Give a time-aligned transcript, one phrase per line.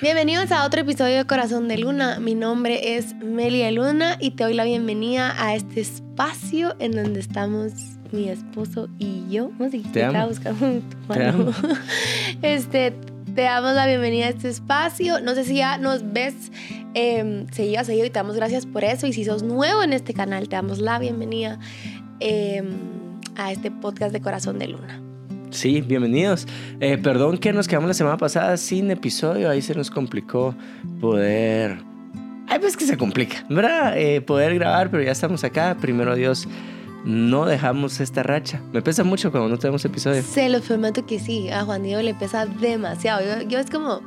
[0.00, 2.20] Bienvenidos a otro episodio de Corazón de Luna.
[2.20, 7.18] Mi nombre es Melia Luna y te doy la bienvenida a este espacio en donde
[7.18, 7.72] estamos
[8.12, 9.50] mi esposo y yo.
[9.58, 10.28] ¿Cómo se Te amo.
[10.28, 11.50] buscando tu Te amo.
[12.42, 12.92] Este,
[13.34, 15.20] te damos la bienvenida a este espacio.
[15.20, 16.52] No sé si ya nos ves
[16.94, 19.08] eh, seguido a seguido y te damos gracias por eso.
[19.08, 21.58] Y si sos nuevo en este canal, te damos la bienvenida
[22.20, 22.62] eh,
[23.34, 25.07] a este podcast de Corazón de Luna.
[25.50, 26.46] Sí, bienvenidos.
[26.80, 30.54] Eh, perdón que nos quedamos la semana pasada sin episodio, ahí se nos complicó
[31.00, 31.78] poder...
[32.48, 33.98] Ay, pues que se complica, ¿verdad?
[33.98, 35.76] Eh, poder grabar, pero ya estamos acá.
[35.80, 36.48] Primero Dios,
[37.04, 38.62] no dejamos esta racha.
[38.72, 40.22] Me pesa mucho cuando no tenemos episodio.
[40.22, 43.42] Se los prometo que sí, a Juan Diego le pesa demasiado.
[43.42, 44.00] Yo es como,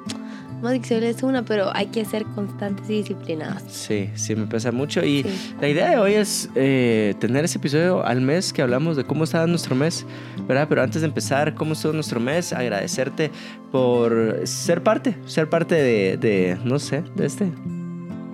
[0.61, 3.63] como adicción es una, pero hay que ser constantes y disciplinados.
[3.67, 5.03] Sí, sí, me pesa mucho.
[5.03, 5.53] Y Sí.
[5.59, 9.23] la idea de hoy es eh, tener ese episodio al mes que hablamos de cómo
[9.23, 10.05] estaba nuestro mes,
[10.47, 10.67] ¿verdad?
[10.69, 13.31] Pero antes de empezar, cómo estuvo nuestro mes, agradecerte
[13.71, 17.51] por ser parte, ser parte de, de no sé, de este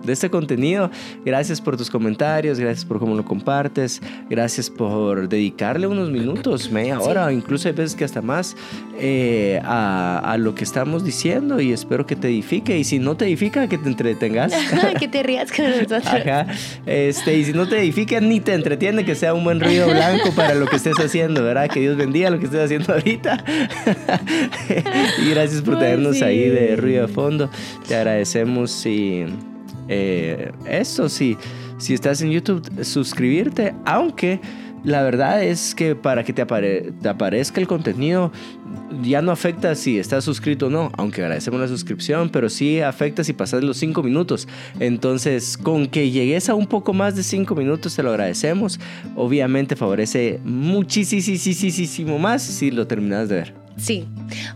[0.07, 0.89] de este contenido.
[1.23, 6.97] Gracias por tus comentarios, gracias por cómo lo compartes, gracias por dedicarle unos minutos, media
[6.99, 7.03] Sí.
[7.07, 8.55] hora, o incluso hay veces que hasta más
[8.99, 12.77] eh, a, a lo que estamos diciendo y espero que te edifique.
[12.77, 14.51] Y si no te edifica, que te entretengas.
[14.99, 16.05] que te rías con nosotros.
[16.07, 16.47] Ajá.
[16.85, 20.31] Este, y si no te edifica ni te entretiene, que sea un buen ruido blanco
[20.35, 21.69] para lo que estés haciendo, ¿verdad?
[21.69, 23.43] Que Dios bendiga lo que estés haciendo ahorita.
[25.25, 26.23] y gracias por tenernos sí.
[26.23, 27.49] ahí de ruido de fondo.
[27.87, 29.25] Te agradecemos y
[29.87, 31.37] eh, eso, sí.
[31.77, 34.39] Si estás en YouTube, suscribirte, aunque
[34.83, 38.31] la verdad es que para que te, apare- te aparezca el contenido
[39.01, 43.23] ya no afecta si estás suscrito o no, aunque agradecemos la suscripción, pero sí afecta
[43.23, 44.47] si pasas los 5 minutos.
[44.79, 48.79] Entonces, con que llegues a un poco más de 5 minutos, te lo agradecemos.
[49.15, 53.66] Obviamente favorece muchísimo más si lo terminas de ver.
[53.77, 54.07] Sí.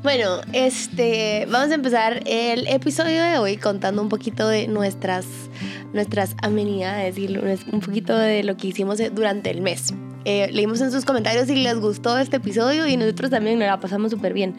[0.04, 5.26] Bueno, este, vamos a empezar el episodio de hoy contando un poquito de nuestras,
[5.94, 7.28] nuestras amenidades y
[7.72, 9.94] un poquito de lo que hicimos durante el mes.
[10.26, 13.80] Eh, leímos en sus comentarios si les gustó este episodio y nosotros también nos la
[13.80, 14.56] pasamos súper bien.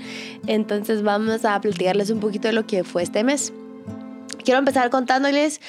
[0.46, 3.52] Entonces vamos a platicarles un poquito de lo que fue este mes.
[4.44, 5.60] Quiero empezar contándoles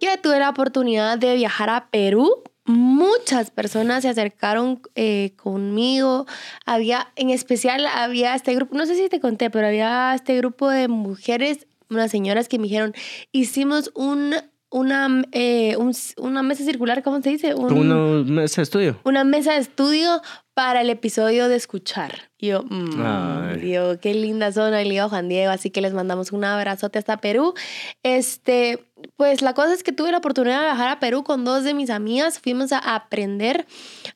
[0.00, 2.42] que tuve la oportunidad de viajar a Perú.
[2.64, 6.26] Muchas personas se acercaron eh, conmigo.
[6.64, 10.68] Había, en especial, había este grupo, no sé si te conté, pero había este grupo
[10.70, 12.94] de mujeres, unas señoras que me dijeron,
[13.32, 14.34] hicimos un,
[14.70, 17.54] una, eh, un- una mesa circular, ¿cómo se dice?
[17.54, 19.00] Un- una mesa de estudio.
[19.04, 20.22] una mesa de estudio
[20.54, 22.30] para el episodio de escuchar.
[22.38, 23.58] Y yo, mm, Ay.
[23.60, 27.54] digo, qué linda zona, a Juan Diego, así que les mandamos un abrazote hasta Perú.
[28.02, 28.84] Este,
[29.16, 31.74] pues la cosa es que tuve la oportunidad de viajar a Perú con dos de
[31.74, 33.66] mis amigas, fuimos a aprender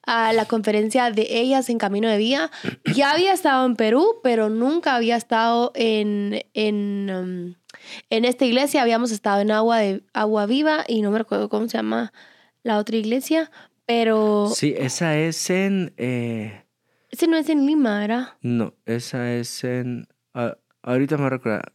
[0.06, 2.50] a la conferencia de ellas en Camino de Vía.
[2.94, 7.54] Ya había estado en Perú, pero nunca había estado en, en, um,
[8.10, 11.68] en esta iglesia, habíamos estado en Agua, de, Agua Viva y no me recuerdo cómo
[11.68, 12.12] se llama
[12.62, 13.50] la otra iglesia,
[13.86, 14.50] pero...
[14.54, 15.92] Sí, esa es en...
[15.96, 16.64] eh,
[17.10, 18.28] Ese no es en Lima, ¿verdad?
[18.42, 20.08] No, esa es en.
[20.34, 21.72] ah, ahorita me recordar.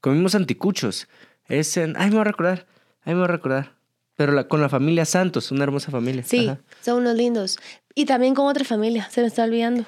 [0.00, 1.08] Comimos anticuchos.
[1.48, 1.94] Es en.
[1.96, 2.66] Ay, me voy a recordar.
[3.02, 3.74] Ay, me voy a recordar.
[4.16, 6.22] Pero la- con la familia Santos, una hermosa familia.
[6.24, 6.60] Sí, Ajá.
[6.82, 7.58] son unos lindos.
[7.94, 9.84] Y también con otra familia, se me está olvidando.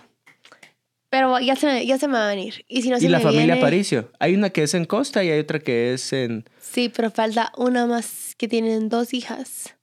[1.08, 2.64] Pero ya se me, ya se me va a venir.
[2.68, 4.10] Y si no se y la me familia viene- Paricio.
[4.18, 6.44] Hay una que es en Costa y hay otra que es en.
[6.60, 9.76] Sí, pero falta una más que tienen dos hijas.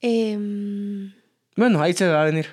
[0.00, 1.12] Em,
[1.56, 2.46] Bueno, ahí se va a venir.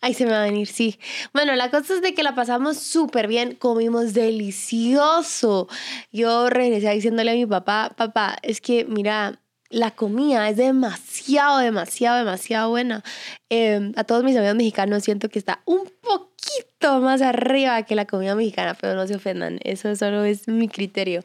[0.00, 0.98] Ahí se me va a venir, sí.
[1.32, 5.68] Bueno, la cosa es de que la pasamos súper bien, comimos delicioso.
[6.12, 12.18] Yo regresé diciéndole a mi papá, papá, es que mira, la comida es demasiado, demasiado,
[12.18, 13.02] demasiado buena.
[13.50, 18.06] Eh, a todos mis amigos mexicanos siento que está un poquito más arriba que la
[18.06, 21.22] comida mexicana, pero no se ofendan, eso solo es mi criterio.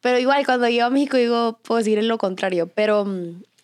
[0.00, 3.06] Pero igual, cuando llego a México digo, puedo decir lo contrario, pero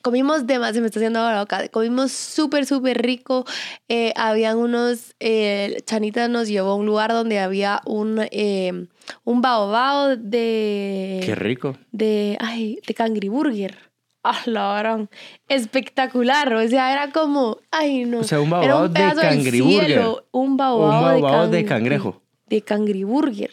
[0.07, 3.45] comimos demasiado, se me está haciendo la boca, comimos súper, súper rico.
[3.89, 8.87] Eh, habían unos, eh, Chanita nos llevó a un lugar donde había un, eh,
[9.25, 11.23] un baobao de...
[11.25, 11.77] Qué rico.
[11.91, 13.77] De, ay, de cangriburger.
[14.23, 15.11] Ah, la gran.
[15.49, 16.55] Espectacular.
[16.55, 18.21] O sea, era como, ay, no.
[18.21, 19.87] O sea, un baobao de cangriburger.
[19.87, 22.23] cielo, Un Un baobao, de, cangrejo.
[22.47, 23.51] De cangriburger.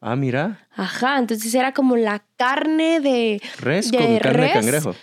[0.00, 0.66] Ah, mira.
[0.74, 3.40] Ajá, entonces era como la carne de...
[3.60, 4.96] Res De con carne de cangrejo.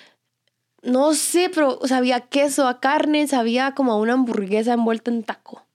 [0.83, 5.65] No sé, pero sabía queso a carne, sabía como a una hamburguesa envuelta en taco.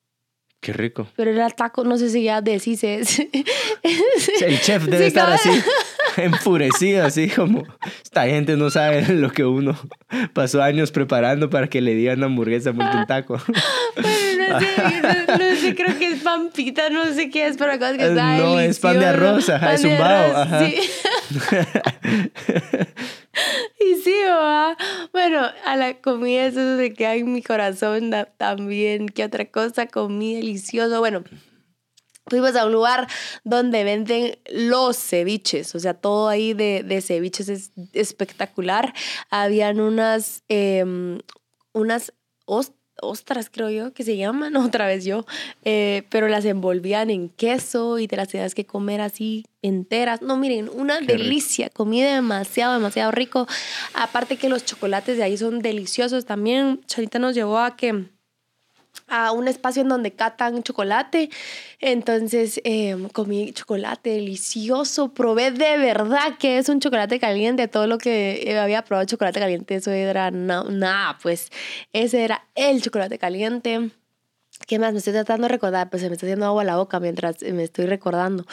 [0.61, 1.06] Qué rico.
[1.17, 3.01] Pero era taco, no sé si ya deshice.
[3.83, 5.51] El chef debe Sí, estar así.
[6.17, 7.65] enfurecido, así como
[8.03, 9.77] esta gente no sabe lo que uno
[10.33, 13.37] pasó años preparando para que le digan hamburguesa por un taco.
[14.49, 14.67] No sé,
[15.02, 18.37] no, no sé, creo que es pampita, no sé qué es, pero cosas que está
[18.37, 20.67] Eh, No, es pan de arroz, ajá, Pan es un bao, ajá.
[20.67, 20.75] sí.
[23.81, 24.76] Y sí, ¿verdad?
[25.12, 29.08] Bueno, a la comida eso se queda en mi corazón también.
[29.08, 31.00] ¿Qué otra cosa comí delicioso?
[31.00, 31.25] Bueno,
[32.29, 33.08] fuimos a un lugar
[33.43, 38.94] donde venden los ceviches, o sea, todo ahí de, de ceviches es espectacular.
[39.31, 41.19] Habían unas, em,
[41.73, 42.12] unas
[42.46, 45.26] os- ostras, creo yo, que se llaman, otra vez yo,
[45.64, 50.23] eh, pero las envolvían en queso y te las tenías que comer así enteras.
[50.23, 51.12] No, miren, una Qué rico.
[51.19, 53.46] delicia, comí demasiado, demasiado rico.
[53.94, 56.81] Aparte que los chocolates de ahí son deliciosos también.
[56.87, 58.05] Charita nos llevó a que
[59.09, 61.31] a un espacio en donde catan chocolate.
[61.81, 65.12] Entonces eh, comí chocolate delicioso.
[65.12, 67.69] Probé de verdad que es un chocolate caliente.
[67.69, 71.51] Todo lo que eh, había probado chocolate caliente, eso era nada, pues
[71.93, 73.91] ese era el chocolate caliente.
[74.67, 74.93] ¿Qué más?
[74.93, 77.65] Me estoy tratando de recordar, pues se me está haciendo agua la boca mientras me
[77.65, 78.47] estoy recordando.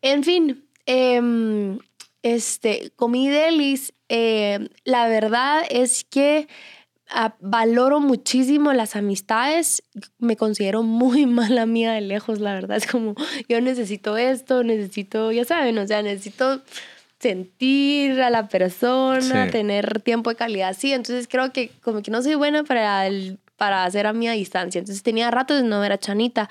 [0.00, 1.78] En fin, em,
[2.22, 3.92] este, comí delis.
[4.08, 6.48] eh, la verdad es que
[7.40, 9.82] valoro muchísimo las amistades.
[10.18, 12.76] Me considero muy mala amiga de lejos, la verdad.
[12.76, 13.14] Es como,
[13.48, 16.62] yo necesito esto, necesito, ya saben, o sea, necesito
[17.18, 19.52] sentir a la persona, Sí.
[19.52, 20.76] tener tiempo de calidad.
[20.76, 24.28] Sí, entonces creo que como que no soy buena para el para hacer a mi
[24.28, 24.80] distancia.
[24.80, 26.48] Entonces tenía rato de no ver a Chanita.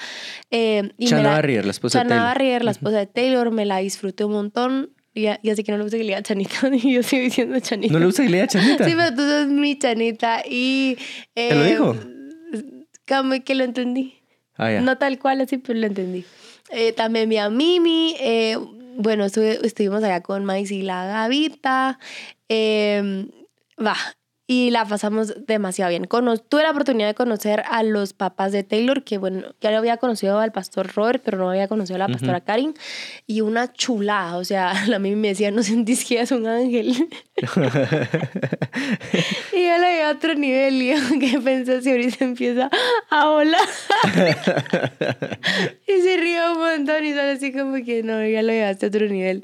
[0.49, 2.23] Eh, y Chana la- Barrier, la esposa de Taylor.
[2.25, 4.91] Barrier, la esposa de Taylor, me la disfruté un montón.
[5.13, 7.59] Ya, ya sé que no le gusta que le diga Chanita, y yo sigo diciendo
[7.59, 7.91] Chanita.
[7.93, 8.85] ¿No le gusta que le diga chanita?
[8.85, 10.41] Sí, pero tú sos mi Chanita.
[10.49, 10.97] Y.
[11.33, 11.95] ¿Te lo eh, dijo?
[13.07, 14.15] Como que lo entendí.
[14.55, 14.69] Ah.
[14.81, 16.23] No tal cual, así, pero lo entendí.
[16.69, 18.15] Eh, también vi a Mimi.
[18.19, 18.57] eh,
[18.95, 21.99] bueno, estuve- estuvimos allá con Mais y la Gavita.
[22.47, 23.25] eh,
[23.85, 23.95] va.
[24.53, 26.03] Y la pasamos demasiado bien.
[26.03, 29.77] Cono- tuve la oportunidad de conocer a los papás de Taylor, que bueno, ya lo
[29.77, 32.73] había conocido al pastor Robert, pero no había conocido a la pastora Karin.
[33.27, 36.89] Y una chulada, o sea, la Mimi me decía, no sentís que es un ángel.
[39.53, 42.69] y yo la llevé a otro nivel y ¿qué pensé si ahorita empieza
[43.09, 43.61] a volar?
[45.87, 48.89] y se ríe un montón y sale así como que no, ya lo llevaste a
[48.89, 49.43] otro nivel.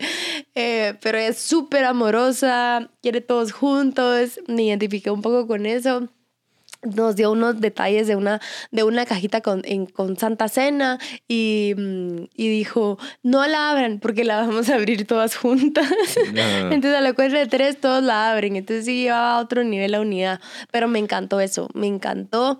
[0.56, 4.64] Eh, pero es súper amorosa, quiere todos juntos, me
[4.98, 6.08] identifiqué un poco con eso
[6.84, 8.40] nos dio unos detalles de una,
[8.72, 14.00] de una cajita con, en- con Santa Cena y, mm, y dijo, no la abran
[14.00, 15.88] porque la vamos a abrir todas juntas.
[16.72, 18.56] Entonces a la cuenta de tres todos la abren.
[18.58, 20.40] Entonces sí llevaba a otro nivel la unidad.
[20.72, 22.60] Pero me encantó eso, me encantó.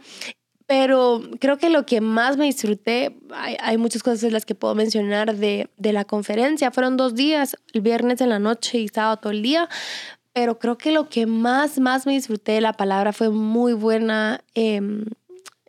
[0.66, 4.54] Pero creo que lo que más me disfruté, hay, hay muchas cosas en las que
[4.56, 6.72] puedo mencionar de, de la conferencia.
[6.72, 9.70] Fueron dos días, el viernes en la noche y sábado todo el día.
[10.38, 14.44] Pero creo que lo que más, más me disfruté de la palabra fue muy buena.
[14.54, 15.06] em,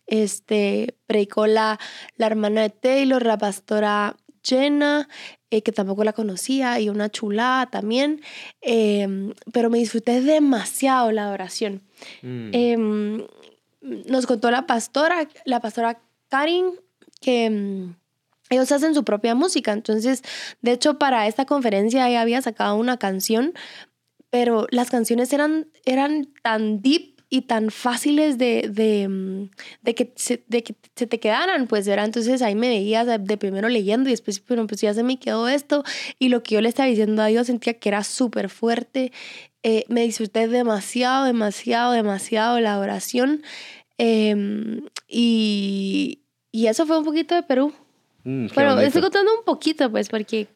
[0.06, 1.81] este, predicó la,
[2.19, 5.09] la hermana de Taylor, la pastora Jenna,
[5.50, 8.20] eh, que tampoco la conocía, y una chulada también.
[8.61, 11.81] em, pero me disfruté demasiado la oración.
[12.20, 12.50] Mm.
[12.53, 13.26] Em,
[13.81, 15.99] nos contó la pastora, la pastora
[16.29, 16.73] Karin,
[17.23, 17.94] que
[18.50, 19.73] ellos hacen su propia música.
[19.73, 20.23] Entonces,
[20.62, 23.55] de hecho, para esta conferencia ella había sacado una canción,
[24.31, 29.51] pero las canciones eran, eran tan deep y tan fáciles de, de, mm,
[29.83, 32.07] de que, se, de que se te quedaran, pues, ¿verdad?
[32.07, 35.49] Entonces ahí me veías de, primero leyendo y después, pero pues ya se me quedó
[35.49, 35.85] esto
[36.19, 39.13] y lo que yo le estaba diciendo a Dios sentía que era súper fuerte.
[39.63, 43.43] Eh, me disfruté demasiado, demasiado, demasiado la oración
[43.99, 46.20] Em, y,
[46.53, 47.73] y eso fue un poquito de Perú.
[48.23, 50.47] Mm, estoy contando un poquito, pues, porque,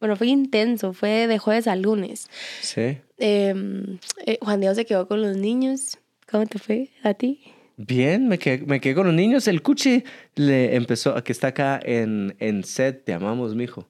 [0.00, 2.28] bueno, fue intenso, fue de jueves a lunes.
[2.62, 2.98] Sí.
[3.18, 5.98] Em, eh, Juan Diego se quedó con los niños.
[6.30, 7.40] ¿Cómo te fue a ti?
[7.76, 9.46] Bien, me quedé, me quedé con los niños.
[9.46, 10.04] El Cuchi
[10.34, 13.88] le empezó, que está acá en, en set, te amamos, mijo.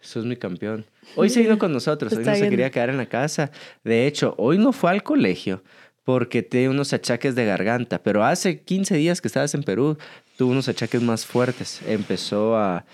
[0.00, 0.84] Eso es mi campeón.
[1.14, 3.50] Hoy se vino con nosotros, hoy Está no se quería quedar en la casa.
[3.84, 5.62] De hecho, hoy no fue al colegio
[6.04, 9.96] porque tiene unos achaques de garganta, pero hace 15 días que estabas en Perú,
[10.36, 11.80] tuvo unos achaques más fuertes.
[11.86, 12.84] Empezó a...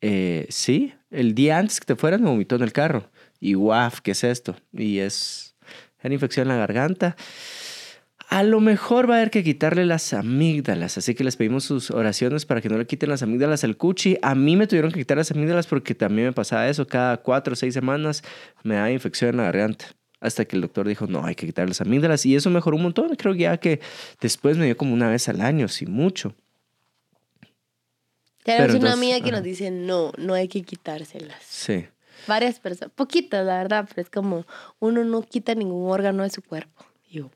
[0.00, 3.10] eh, sí, el día antes que te fueras me vomitó en el carro.
[3.40, 4.56] Y guaf, ¿qué es esto?
[4.72, 5.54] Y es...
[6.00, 7.16] Era infección en la garganta.
[8.28, 11.92] A lo mejor va a haber que quitarle las amígdalas, así que les pedimos sus
[11.92, 14.18] oraciones para que no le quiten las amígdalas al cuchi.
[14.20, 16.86] A mí me tuvieron que quitar las amígdalas porque también me pasaba eso.
[16.86, 18.22] Cada cuatro o seis semanas
[18.64, 19.86] me da infección en la garganta.
[20.20, 22.26] Hasta que el doctor dijo, no, hay que quitar las amígdalas.
[22.26, 23.14] Y eso mejoró un montón.
[23.14, 23.80] Creo ya que
[24.20, 26.34] después me dio como una vez al año, si mucho.
[28.46, 31.42] Tenemos una amiga que nos dice, no, no hay que quitárselas.
[31.42, 31.86] Sí.
[32.26, 34.46] varias personas, poquitas, la verdad, pero es como
[34.78, 36.84] uno no quita ningún órgano de su cuerpo.
[37.10, 37.30] Yo.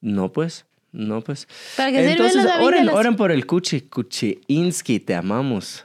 [0.00, 0.64] No, pues.
[0.90, 1.46] No, pues.
[1.76, 3.82] ¿Para qué sirven Entonces, oren, por el Cuchi.
[3.82, 5.84] Cuchiinsky, te amamos.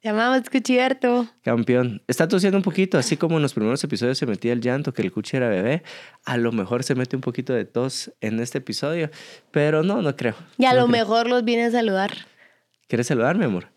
[0.00, 1.26] Te amamos, Cuchierto.
[1.42, 2.02] Campeón.
[2.06, 5.00] Está tosiendo un poquito, así como en los primeros episodios se metía el llanto, que
[5.02, 5.82] el Cuchi era bebé.
[6.26, 9.10] A lo mejor se mete un poquito de tos en este episodio,
[9.50, 10.34] pero no, no creo.
[10.58, 10.92] Y a No lo creo.
[11.00, 12.12] mejor los viene a saludar.
[12.88, 13.68] ¿Quieres saludarme, amor?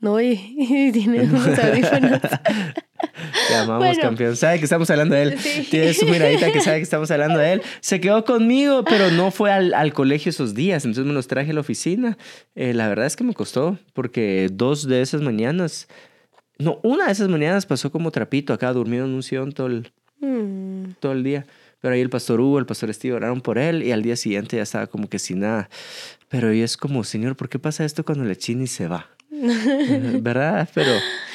[0.00, 2.20] No, y, y tiene unos audífonos.
[3.48, 4.00] Te amamos, Bueno.
[4.00, 4.36] campeón.
[4.36, 5.38] Sabe que estamos hablando de él.
[5.38, 5.66] Sí.
[5.70, 7.62] Tiene su miradita que sabe que estamos hablando de él.
[7.80, 10.84] Se quedó conmigo, pero no fue al, al colegio esos días.
[10.84, 12.16] Entonces me los traje a la oficina.
[12.54, 15.88] Eh, la verdad es que me costó, porque dos de esas mañanas,
[16.58, 19.92] no, una de esas mañanas pasó como trapito acá, durmiendo en un sillón todo el,
[20.20, 20.92] Mm.
[21.00, 21.44] todo el día.
[21.80, 24.56] Pero ahí el pastor Hugo, el pastor Steve oraron por él y al día siguiente
[24.56, 25.68] ya estaba como que sin nada.
[26.32, 29.06] Pero hoy es como, Señor, ¿por qué pasa esto cuando el chini se va?
[29.30, 30.68] ¿Verdad?
[30.74, 30.90] Pero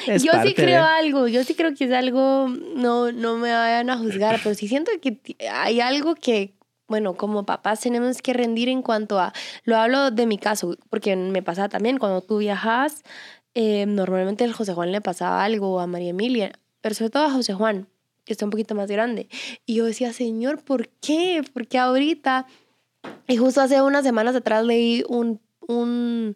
[0.08, 3.36] es yo sí parte creo de- algo, yo sí creo que es algo, no, no
[3.38, 6.54] me vayan a juzgar, pero sí siento que hay algo que,
[6.88, 9.32] bueno, como papás tenemos que rendir en cuanto a,
[9.64, 13.02] lo hablo de mi caso, porque me pasaba también cuando tú viajas,
[13.54, 17.30] eh, normalmente al José Juan le pasaba algo, a María Emilia, pero sobre todo a
[17.30, 17.86] José Juan,
[18.24, 19.28] que está un poquito más grande.
[19.64, 21.42] Y yo decía, Señor, ¿por qué?
[21.52, 22.46] ¿Por qué ahorita?
[23.26, 26.34] Y justo hace unas semanas atrás leí un, un,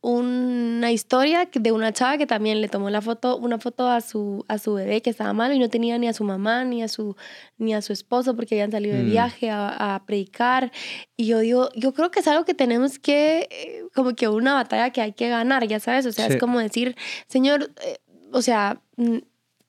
[0.00, 4.44] una historia de una chava que también le tomó la foto, una foto a su,
[4.48, 6.88] a su bebé que estaba malo y no tenía ni a su mamá ni a
[6.88, 7.14] su,
[7.58, 9.10] ni a su esposo porque habían salido de Mm.
[9.10, 10.72] viaje a, a predicar.
[11.16, 14.54] Y yo digo, yo creo que es algo que tenemos que, eh, como que una
[14.54, 16.32] batalla que hay que ganar, ya sabes, o sea, Sí.
[16.34, 16.96] es como decir,
[17.28, 17.98] Señor, eh,
[18.32, 18.80] o sea,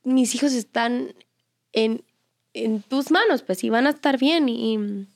[0.04, 1.14] mis hijos están
[1.74, 2.06] en,
[2.54, 5.08] en tus manos, pues, y van a estar bien y,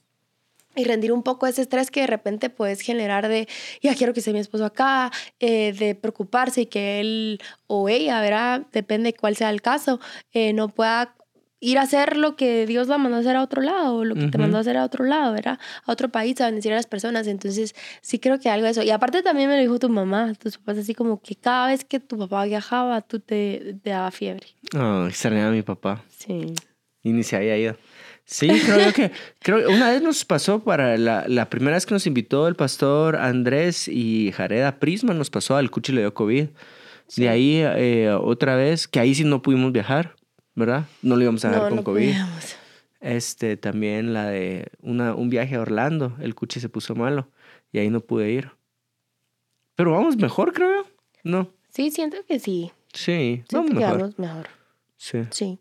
[0.75, 3.47] y rendir un poco ese estrés que de repente puedes generar de,
[3.81, 8.21] ya quiero que esté mi esposo acá, eh, de preocuparse y que él o ella,
[8.21, 8.65] ¿verdad?
[8.71, 9.99] Depende cuál sea el caso,
[10.33, 11.15] eh, no pueda
[11.61, 14.13] ir a hacer lo que Dios la mandó a hacer a otro lado, o lo
[14.13, 14.39] que te Ujú.
[14.39, 15.57] mandó a hacer a otro lado, ¿verdad?
[15.85, 17.25] A otro país, a bendecir a las personas.
[17.25, 18.83] Entonces, sí creo que algo de eso.
[18.83, 21.83] Y aparte también me lo dijo tu mamá, tus papás, así como que cada vez
[21.83, 24.45] que tu papá viajaba, tú te, te daba fiebre.
[24.77, 26.03] Oh, extrañaba a mi papá.
[26.15, 26.53] Sí.
[27.01, 27.77] Y ni se había ido.
[28.25, 31.93] Sí, creo yo que creo una vez nos pasó para la, la primera vez que
[31.93, 36.47] nos invitó el pastor Andrés y Jareda Prisma, nos pasó al Cuchi le dio COVID.
[37.17, 40.15] De ahí eh, otra vez, que ahí sí no pudimos viajar,
[40.55, 40.85] ¿verdad?
[41.03, 42.01] No lo íbamos a dejar No, con no COVID.
[42.07, 42.55] podíamos.
[42.99, 47.29] Este, también la de una, un viaje a Orlando, el Cuchi se puso malo
[47.71, 48.49] y ahí no pude ir.
[49.75, 50.89] Pero vamos mejor, creo yo.
[51.23, 52.71] No, Sí, siento que sí.
[52.93, 53.97] sí, Siento vamos que mejor.
[53.99, 54.47] vamos mejor.
[54.97, 55.19] Sí.
[55.29, 55.59] Sí.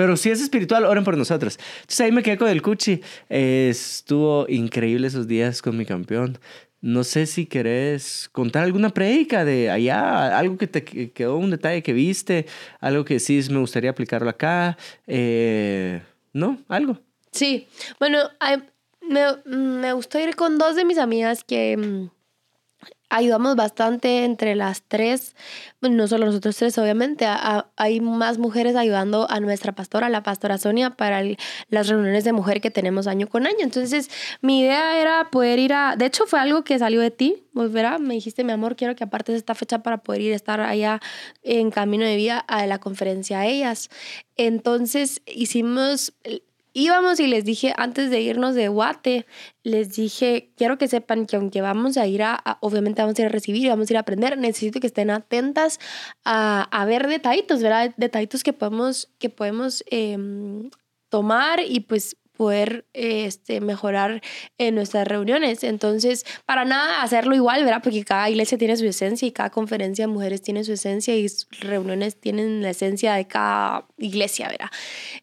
[0.00, 1.58] Pero si es espiritual, oren por nosotros.
[1.82, 3.02] Entonces ahí me quedé con el Cuchi.
[3.28, 6.38] Estuvo increíble esos días con mi campeón.
[6.80, 11.50] No sé si querés contar alguna prédica de allá, algo que te que- quedó, un
[11.50, 12.46] detalle que viste,
[12.80, 14.78] algo que sí me gustaría aplicarlo acá.
[15.06, 16.00] Eh,
[16.32, 16.56] ¿No?
[16.68, 16.98] Algo.
[17.30, 18.62] Sí, bueno, ay,
[19.06, 22.10] me, me gustó ir con dos de mis amigas que mm,
[23.10, 25.34] ayudamos bastante entre las tres,
[25.80, 30.22] no solo nosotros tres, obviamente, a- a- hay más mujeres ayudando a nuestra pastora, la
[30.22, 31.22] pastora Sonia, para
[31.68, 33.58] las reuniones de mujer que tenemos año con año.
[33.60, 37.44] Entonces, mi idea era poder ir a, de hecho fue algo que salió de ti,
[37.52, 37.98] ¿verdad?
[37.98, 41.00] Me dijiste, mi amor, quiero que apartes esta fecha para poder ir a estar allá
[41.42, 43.90] en Camino de Vida a la conferencia a ellas.
[44.36, 46.14] Entonces, hicimos
[46.72, 49.26] íbamos y les dije antes de irnos de Guate,
[49.62, 53.26] les dije, quiero que sepan que aunque vamos a ir a, obviamente vamos a ir
[53.26, 55.78] a recibir y vamos a ir a aprender, necesito que estén atentas
[56.24, 57.94] a, a ver detallitos, ¿verdad?
[57.96, 60.70] Detallitos que podemos, que podemos em,
[61.08, 64.22] tomar y pues poder eh, este, mejorar
[64.56, 65.62] en nuestras reuniones.
[65.62, 67.82] Entonces, para nada hacerlo igual, ¿verdad?
[67.84, 71.28] Porque cada iglesia tiene su esencia y cada conferencia de mujeres tiene su esencia y
[71.28, 74.70] sus reuniones tienen la esencia de cada iglesia, ¿verdad?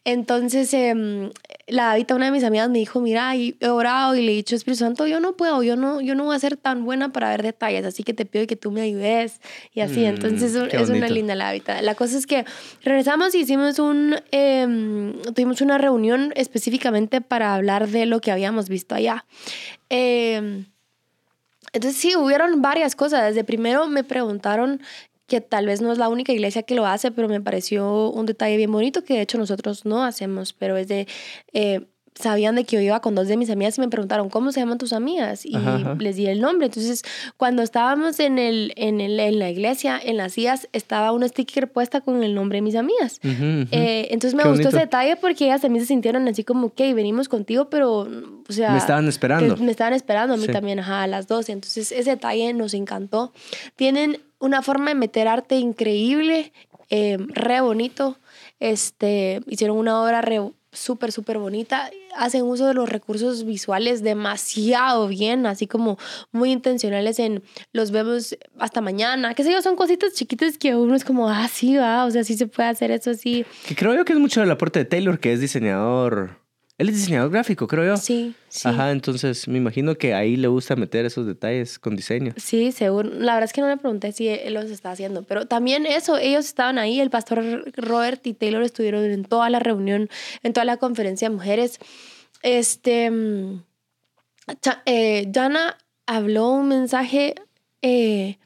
[0.04, 1.30] Entonces, em,
[1.66, 4.54] la Davita, una de mis amigas, me dijo, mira, he orado y le he dicho,
[4.54, 7.30] Espíritu Santo, yo no puedo, yo no, yo no voy a ser tan buena para
[7.30, 9.40] ver detalles, así que te pido que tú me ayudes
[9.74, 10.02] y así.
[10.02, 11.82] Mm, Entonces, es, una linda la Davita.
[11.82, 12.44] La cosa es que
[12.84, 18.68] regresamos y hicimos un, em, tuvimos una reunión específicamente para hablar de lo que habíamos
[18.68, 19.24] visto allá.
[19.88, 20.66] Em,
[21.72, 23.22] entonces sí, hubieron varias cosas.
[23.28, 24.80] Desde primero me preguntaron
[25.26, 28.26] que tal vez no es la única iglesia que lo hace, pero me pareció un
[28.26, 31.06] detalle bien bonito que de hecho nosotros no hacemos, pero es de...
[31.52, 31.86] eh,
[32.18, 34.60] sabían de que yo iba con dos de mis amigas y me preguntaron, ¿cómo se
[34.60, 35.46] llaman tus amigas?
[35.46, 35.96] Y Ajá, ajá.
[35.98, 36.66] les di el nombre.
[36.66, 37.02] Entonces,
[37.36, 41.70] cuando estábamos en, el, en, el, en la iglesia, en las sillas, estaba un sticker
[41.70, 43.20] puesta con el nombre de mis amigas.
[43.24, 43.68] Ujú, ujú.
[43.72, 44.68] Eh, entonces me Qué gustó bonito.
[44.76, 48.00] ese detalle porque ellas también se sintieron así como, ok, venimos contigo, pero,
[48.48, 48.72] o sea...
[48.72, 49.54] Me estaban esperando.
[49.56, 50.52] que me estaban esperando a mí Sí.
[50.52, 51.52] también, ajá, a las 12.
[51.52, 53.32] Entonces ese detalle nos encantó.
[53.76, 56.52] Tienen una forma de meter arte increíble
[56.90, 58.18] eh, re bonito.
[58.60, 60.40] Este, hicieron una obra re
[60.78, 61.90] súper, súper bonita.
[62.16, 65.98] Hacen uso de los recursos visuales demasiado bien, así como
[66.32, 67.42] muy intencionales en
[67.72, 69.34] los vemos hasta mañana.
[69.34, 72.24] Qué sé yo, son cositas chiquitas que uno es como, ah, sí, va, o sea,
[72.24, 73.44] sí se puede hacer eso así.
[73.66, 76.47] Que creo yo que es mucho del aporte de Taylor, que es diseñador
[76.78, 77.96] él es diseñador gráfico, creo yo.
[77.96, 78.68] Sí, sí.
[78.68, 82.32] Ajá, entonces me imagino que ahí le gusta meter esos detalles con diseño.
[82.36, 83.10] Sí, seguro.
[83.10, 86.16] La verdad es que no le pregunté si él los está haciendo, pero también eso,
[86.18, 90.08] ellos estaban ahí, el pastor Robert y Taylor estuvieron en toda la reunión,
[90.44, 91.80] en toda la conferencia de mujeres.
[92.44, 93.64] Este, mm,
[94.86, 97.34] eh, Jana habló un mensaje,
[97.82, 98.38] eh,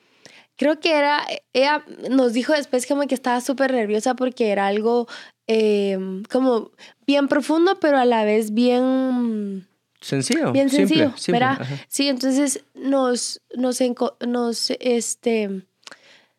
[0.57, 1.23] creo que era,
[1.53, 5.07] ella nos dijo después como que estaba súper nerviosa porque era algo
[5.49, 6.71] eh, como
[7.07, 9.69] bien profundo, pero a la vez bien...
[10.01, 10.51] Sencillo.
[10.51, 11.65] Bien sencillo, ¿verdad?
[11.87, 13.79] Sí, entonces nos, nos,
[14.27, 15.65] nos este,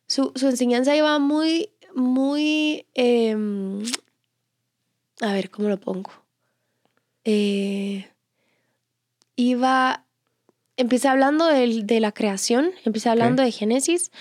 [0.06, 3.38] su, su, enseñanza iba muy, muy, eh,
[5.22, 6.12] a ver, ¿cómo lo pongo?
[7.24, 8.06] Eh,
[9.38, 10.06] iba,
[10.76, 14.12] empieza hablando de, de, la creación, empieza hablando de Génesis,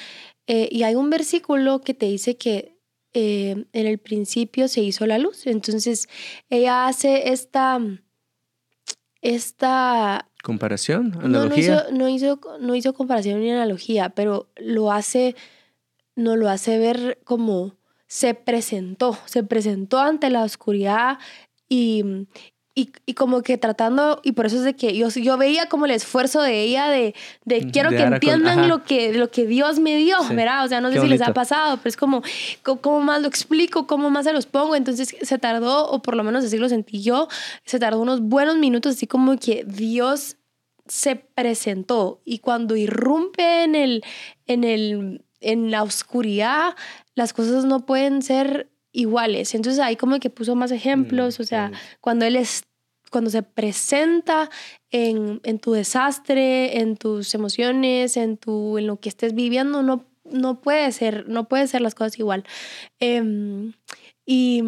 [0.46, 2.76] eh, y hay un versículo que te dice que
[3.14, 5.46] eh, en el principio se hizo la luz.
[5.46, 6.08] Entonces
[6.50, 7.78] ella hace esta,
[9.20, 11.86] esta comparación, analogía.
[11.92, 15.36] No, hizo, no, hizo, comparación ni analogía, pero lo hace,
[16.16, 17.76] no lo hace ver como
[18.06, 21.18] se presentó, se presentó ante la oscuridad
[21.68, 22.04] y,
[22.74, 25.84] y, y, como que tratando, y por eso es de que yo, yo veía como
[25.84, 27.14] el esfuerzo de ella de,
[27.44, 30.64] de quiero que entiendan lo que, lo que Dios me dio, ¿verdad?
[30.64, 32.22] O sea, no sé si les ha pasado, pero es como,
[32.62, 33.86] ¿cómo más lo explico?
[33.86, 34.74] ¿Cómo más se los pongo?
[34.74, 37.28] Entonces se tardó, o por lo menos así lo sentí yo,
[37.64, 40.36] se tardó unos buenos minutos, así como que Dios
[40.86, 44.02] se presentó y cuando irrumpe en el,
[44.46, 46.74] en el, en la oscuridad,
[47.14, 49.54] las cosas no pueden ser iguales.
[49.54, 52.64] Entonces ahí como que puso más ejemplos, o sea, cuando él es,
[53.10, 54.50] cuando se presenta
[54.90, 60.04] en, en, tu desastre, en tus emociones, en, tu, en lo que estés viviendo, no,
[60.24, 62.44] no puede ser, no puede ser las cosas igual.
[63.00, 63.72] Em,
[64.24, 64.62] y,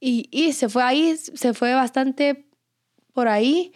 [0.00, 2.46] y, y, se fue ahí, se fue bastante
[3.12, 3.72] por ahí.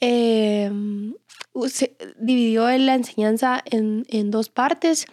[0.00, 1.14] Em,
[1.68, 5.06] se dividió la enseñanza en, en dos partes.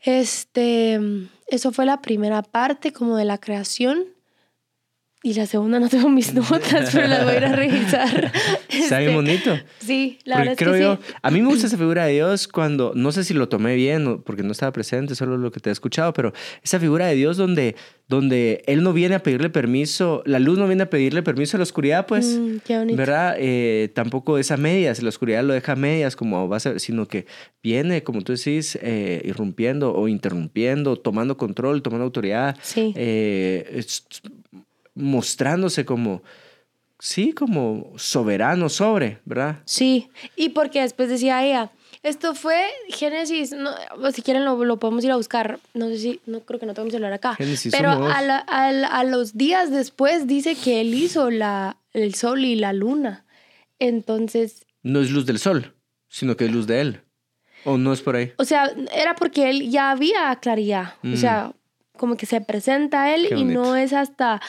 [0.00, 1.00] Este,
[1.46, 4.15] eso fue la primera parte como de la creación.
[5.26, 8.32] Y la segunda no tengo mis notas, pero las voy a ir a revisar.
[8.68, 9.58] Está bien este, bonito.
[9.80, 11.14] Sí, la verdad creo es que yo, sí.
[11.20, 14.22] A mí me gusta esa figura de Dios cuando, no sé si lo tomé bien,
[14.22, 17.36] porque no estaba presente, solo lo que te he escuchado, pero esa figura de Dios
[17.36, 17.74] donde,
[18.06, 21.58] donde Él no viene a pedirle permiso, la luz no viene a pedirle permiso a
[21.58, 22.96] la oscuridad, pues, Mm, qué bonito.
[22.96, 23.34] ¿verdad?
[23.40, 27.08] Eh, tampoco es a medias, la oscuridad lo deja a medias, como va a sino
[27.08, 27.26] que
[27.64, 32.56] viene, como tú decís, eh, irrumpiendo o interrumpiendo, tomando control, tomando autoridad.
[32.62, 32.92] Sí.
[32.94, 34.06] Eh, es-
[34.96, 36.22] mostrándose como,
[36.98, 39.58] sí, como soberano sobre, ¿verdad?
[39.66, 41.70] Sí, y porque después decía ella,
[42.02, 43.70] esto fue Génesis, no,
[44.12, 46.74] si quieren lo, lo podemos ir a buscar, no sé si, no creo que no
[46.74, 50.54] tengo mi celular acá, Génesis pero a, la- a la- a los días después dice
[50.56, 53.24] que él hizo la, el sol y la luna,
[53.78, 55.74] entonces, No es luz del sol,
[56.08, 57.00] sino que es luz de él.
[57.64, 58.32] ¿O no es por ahí?
[58.38, 61.16] o sea, era porque él ya había claridad, o Mm.
[61.16, 61.52] sea,
[61.98, 64.40] como que se presenta a él Qué y no es hasta...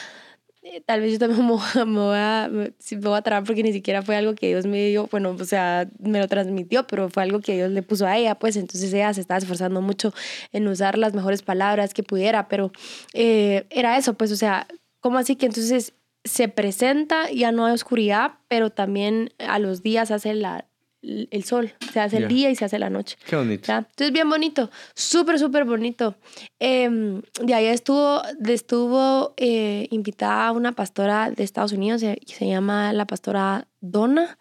[0.72, 1.52] eh, Tal vez yo también me,
[1.86, 5.08] me voy a, me, me voy porque ni siquiera fue algo que Dios me dio,
[5.10, 8.34] bueno, o sea, me lo transmitió, pero fue algo que Dios le puso a ella,
[8.36, 10.12] pues entonces ella se estaba esforzando mucho
[10.52, 12.72] en usar las mejores palabras que pudiera, pero
[13.14, 14.66] eh, era eso, pues, o sea,
[15.00, 20.10] ¿cómo así que entonces se presenta, ya no hay oscuridad, pero también a los días
[20.10, 20.66] hace la,
[21.02, 23.16] el sol, se hace el día y se hace la noche.
[23.26, 23.66] Qué bonito.
[23.66, 23.78] ¿ya?
[23.78, 26.16] Entonces, bien bonito, súper, súper bonito.
[26.58, 32.92] Eh, de ahí estuvo, estuvo eh, invitada una pastora de Estados Unidos, se, se llama
[32.92, 34.38] la pastora Donna.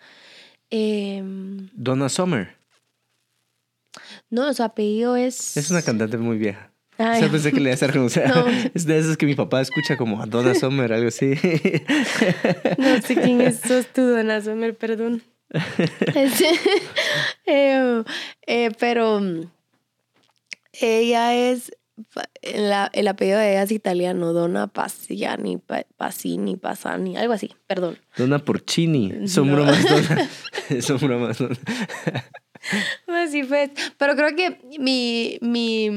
[0.69, 1.21] Eh,
[1.73, 2.55] Donna Summer.
[4.29, 5.55] no, su apellido es...
[5.57, 6.71] Es una cantante muy vieja.
[6.97, 7.17] Ay.
[7.17, 8.27] O sea, pensé que le ibas a reconocer.
[8.35, 8.45] No.
[8.73, 11.33] Es de esas que mi papá escucha como a Donna Summer, algo así.
[12.77, 15.21] No sé quién es, sos tú, Donna Summer, perdón.
[17.45, 18.03] Eh,
[18.45, 19.21] eh, pero
[20.73, 21.71] ella es,
[22.43, 27.97] la- el apellido de ella es italiano, Donna Paciani, Pa- Pacini, Pasani, algo así, perdón.
[28.17, 29.27] Donna Porcini.
[29.27, 29.53] Son No.
[29.55, 30.29] bromas, Donna.
[30.81, 31.57] Son bromas, Donna.
[33.07, 33.71] Así fue.
[33.97, 35.89] Pero creo que mi, mi,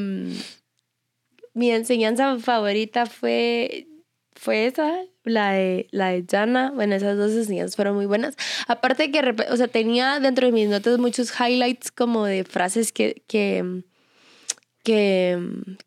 [1.55, 3.89] mi enseñanza favorita fue,
[4.35, 6.73] fue esa, la de, la de Jana.
[6.75, 8.37] Bueno, esas dos enseñanzas fueron muy buenas.
[8.69, 13.23] Aparte que, o sea, tenía dentro de mis notas muchos highlights como de frases que,
[13.27, 13.83] que,
[14.83, 15.39] que,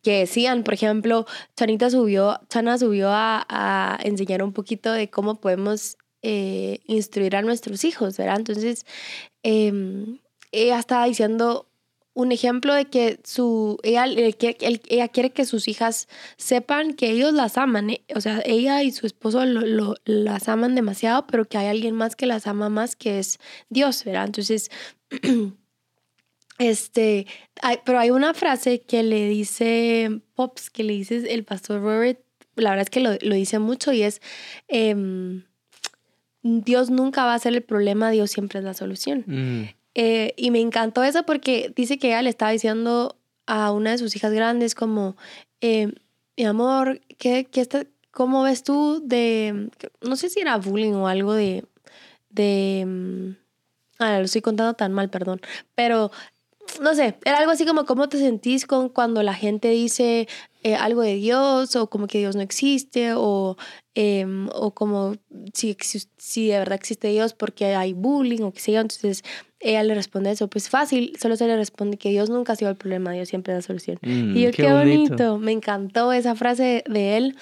[0.01, 1.25] que decían, por ejemplo,
[1.55, 7.41] Chanita subió, Chana subió a, a enseñar un poquito de cómo podemos eh, instruir a
[7.41, 8.37] nuestros hijos, ¿verdad?
[8.37, 8.85] Entonces,
[9.43, 10.19] em,
[10.53, 11.67] ella estaba diciendo
[12.13, 17.57] un ejemplo de que su, ella, ella quiere que sus hijas sepan que ellos las
[17.57, 21.67] aman, eh, o sea, ella y su esposo lo, las aman demasiado, pero que hay
[21.67, 24.25] alguien más que las ama más, que es Dios, ¿verdad?
[24.25, 24.69] Entonces,
[26.59, 27.25] este,
[27.83, 32.19] pero hay una frase que le dice Pops, que le dice el pastor Robert,
[32.55, 34.21] la verdad es que lo, lo dice mucho y es,
[34.67, 35.45] em,
[36.43, 39.23] Dios nunca va a ser el problema, Dios siempre es la solución.
[39.25, 39.82] Mm.
[39.95, 43.97] Eh, y me encantó eso porque dice que ella le estaba diciendo a una de
[43.97, 45.15] sus hijas grandes como,
[45.61, 45.93] eh,
[46.37, 49.69] mi amor, ¿qué, qué está, ¿cómo ves tú de,
[50.01, 51.65] no sé si era bullying o algo de,
[52.29, 53.29] de, mm,
[53.99, 55.41] ah, lo estoy contando tan mal, perdón,
[55.75, 56.11] pero
[56.81, 60.27] no sé, era algo así como cómo te sentís con cuando la gente dice
[60.63, 63.57] eh, algo de Dios o como que Dios no existe o,
[63.95, 65.15] em, o como
[65.53, 65.77] si,
[66.17, 68.79] si de verdad existe Dios porque hay bullying o qué sé yo.
[68.79, 69.23] Entonces
[69.59, 72.71] ella le responde eso, pues fácil, solo se le responde que Dios nunca ha sido
[72.71, 73.99] el problema, Dios siempre la solución.
[74.01, 75.37] Mm, y yo, qué, bonito.
[75.37, 77.37] me encantó esa frase de él.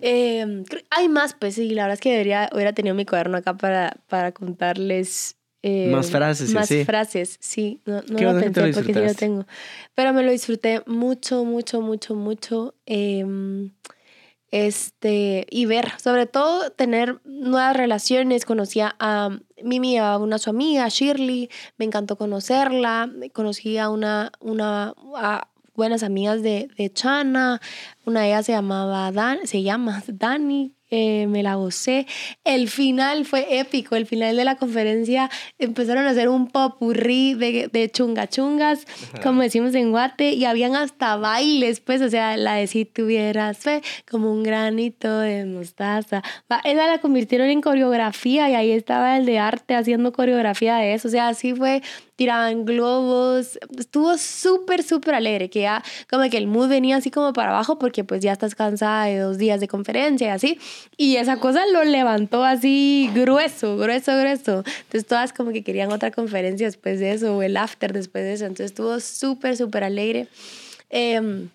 [0.00, 3.56] Em, hay más, pues, y la verdad es que debería, hubiera tenido mi cuaderno acá
[3.56, 6.84] para, para contarles eh, más frases, Más sí.
[6.84, 7.80] frases, sí.
[7.86, 9.46] No, no lo pensé porque sí lo tengo.
[9.94, 12.74] Pero me lo disfruté mucho, mucho, mucho, mucho.
[12.86, 13.72] Em,
[14.52, 18.44] este, y ver, sobre todo tener nuevas relaciones.
[18.44, 23.10] Conocí a Mimi, a una su amiga, Shirley, me encantó conocerla.
[23.32, 27.60] Conocí a una, una a buenas amigas de, de Chana.
[28.04, 32.06] Una de ellas se llamaba Dan, se llama Dani, eh, me la gocé.
[32.44, 33.96] El final fue épico.
[33.96, 38.86] El final de la conferencia empezaron a hacer un popurrí de, de chungachungas,
[39.22, 43.58] como decimos en Guate, y habían hasta bailes, pues, o sea, la de si tuvieras
[43.58, 46.22] fe, como un granito de mostaza.
[46.64, 51.08] Esa la convirtieron en coreografía y ahí estaba el de arte haciendo coreografía de eso.
[51.08, 51.82] O sea, así fue
[52.16, 57.32] tiraban globos, estuvo súper, súper alegre, que ya como que el mood venía así como
[57.34, 60.58] para abajo porque pues ya estás cansada de dos días de conferencia y así,
[60.96, 64.64] y esa cosa lo levantó así grueso, grueso, grueso.
[64.66, 68.34] Entonces todas como que querían otra conferencia después de eso o el after después de
[68.34, 70.28] eso, entonces estuvo súper, súper alegre.
[70.90, 71.48] Eh,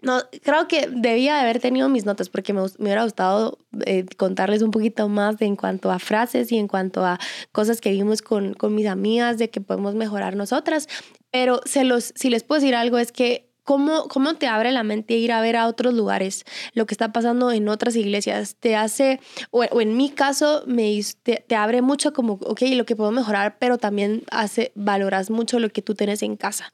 [0.00, 4.06] no, creo que debía de haber tenido mis notas porque me, me hubiera gustado eh,
[4.16, 7.18] contarles un poquito más de, en cuanto a frases y en cuanto a
[7.50, 10.88] cosas que vimos con, con mis amigas de que podemos mejorar nosotras.
[11.32, 14.82] Pero se los, si les puedo decir algo es que ¿Cómo, ¿Cómo te abre la
[14.82, 18.56] mente ir a ver a otros lugares lo que está pasando en otras iglesias?
[18.58, 22.96] Te hace, o, en mi caso, me, te, te, abre mucho como, ok, lo que
[22.96, 26.72] puedo mejorar, pero también hace, valoras mucho lo que tú tienes en casa.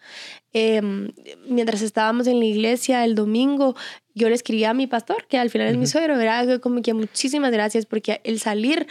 [0.52, 1.11] Em,
[1.48, 3.74] mientras estábamos en la iglesia el domingo,
[4.14, 6.94] yo le escribí a mi pastor, que al final es mi suegro, era como que
[6.94, 8.87] muchísimas gracias porque el salir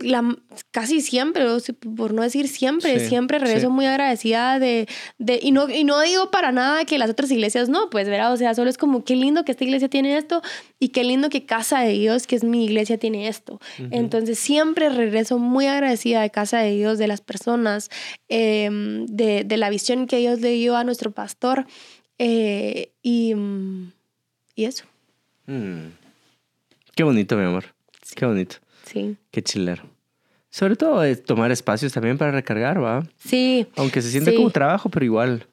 [0.00, 0.36] la,
[0.70, 1.44] casi siempre,
[1.96, 6.30] por no decir siempre, siempre regreso muy agradecida de, de y, no, y no digo
[6.30, 8.32] para nada que las otras iglesias no, pues, ¿verdad?
[8.32, 10.40] O sea, solo es como qué lindo que esta iglesia tiene esto
[10.78, 13.60] y qué lindo que Casa de Dios, que es mi iglesia, tiene esto.
[13.90, 17.90] Entonces, siempre regreso muy agradecida de Casa de Dios, de las personas,
[18.28, 21.66] em, de, de, la visión que Dios le dio a nuestro pastor
[22.18, 23.34] eh, y,
[24.54, 24.84] y eso.
[25.46, 25.88] Mm.
[26.94, 27.64] Qué bonito, mi amor.
[28.14, 28.63] Qué bonito.
[28.84, 29.16] Sí.
[29.30, 29.84] Qué chilero.
[30.50, 33.04] Sobre todo eh, tomar espacios también para recargar, ¿va?
[33.18, 33.66] Sí.
[33.76, 35.46] Aunque se siente como trabajo, pero igual.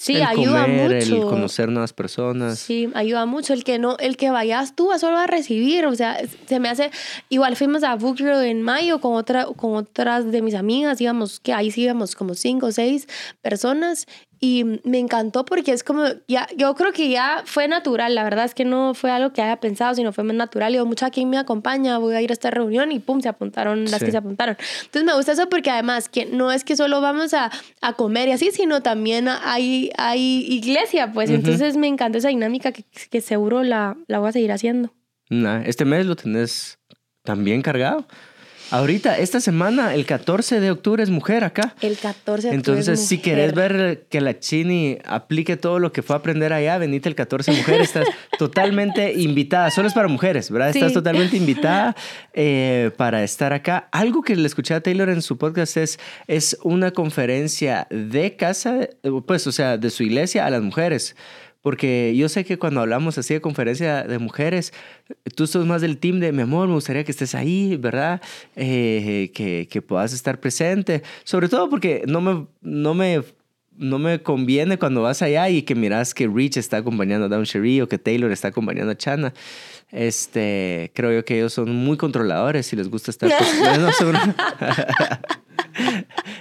[0.00, 0.94] Sí, ayuda mucho.
[0.94, 2.58] El conocer nuevas personas.
[2.58, 3.52] Sí, ayuda mucho.
[3.52, 5.84] El que no, el que vayas tú solo a recibir.
[5.84, 6.90] O sea, se me hace.
[7.28, 11.52] Igual fuimos a Book en mayo con otra, con otras de mis amigas, íbamos, que
[11.52, 13.08] ahí sí íbamos como cinco o seis
[13.42, 14.06] personas.
[14.42, 18.46] Y me encantó porque es como, ya, yo creo que ya fue natural, la verdad
[18.46, 20.72] es que no fue algo que haya pensado, sino fue más natural.
[20.72, 23.84] Yo, mucha quien me acompaña, voy a ir a esta reunión y pum, se apuntaron
[23.84, 24.56] las que se apuntaron.
[24.84, 27.50] Entonces me gusta eso porque además que no es que solo vamos a,
[27.82, 31.28] a comer y así, sino también hay, hay iglesia, pues.
[31.28, 34.94] Entonces me encanta esa dinámica que, que seguro la, la voy a seguir haciendo.
[35.28, 36.78] Nah, este mes lo tenés
[37.24, 38.06] también cargado.
[38.70, 41.74] Ahorita, esta semana, el 14 de octubre es mujer acá.
[41.80, 42.78] El 14 de octubre.
[42.78, 46.78] Entonces, si querés ver que la Chini aplique todo lo que fue a aprender allá,
[46.78, 47.80] venite el 14 de mujer.
[47.80, 48.06] Estás
[48.38, 49.70] totalmente invitada.
[49.70, 50.70] Solo es para mujeres, ¿verdad?
[50.70, 51.96] Estás totalmente invitada
[52.32, 53.88] eh, para estar acá.
[53.90, 58.88] Algo que le escuché a Taylor en su podcast es, es una conferencia de casa,
[59.26, 61.16] pues, o sea, de su iglesia a las mujeres.
[61.62, 64.72] Porque yo sé que cuando hablamos así de conferencia de mujeres,
[65.36, 68.22] tú sos más del team de mi amor, me gustaría que estés ahí, ¿verdad?
[68.56, 71.02] Eh, que, que puedas estar presente.
[71.24, 73.22] Sobre todo porque no me, no me
[73.76, 77.44] no me conviene cuando vas allá y que miras que Rich está acompañando a Down
[77.44, 79.32] Sherry o que Taylor está acompañando a Chana.
[79.90, 83.30] Este, creo yo que ellos son muy controladores y les gusta estar.
[83.80, 84.16] no, son...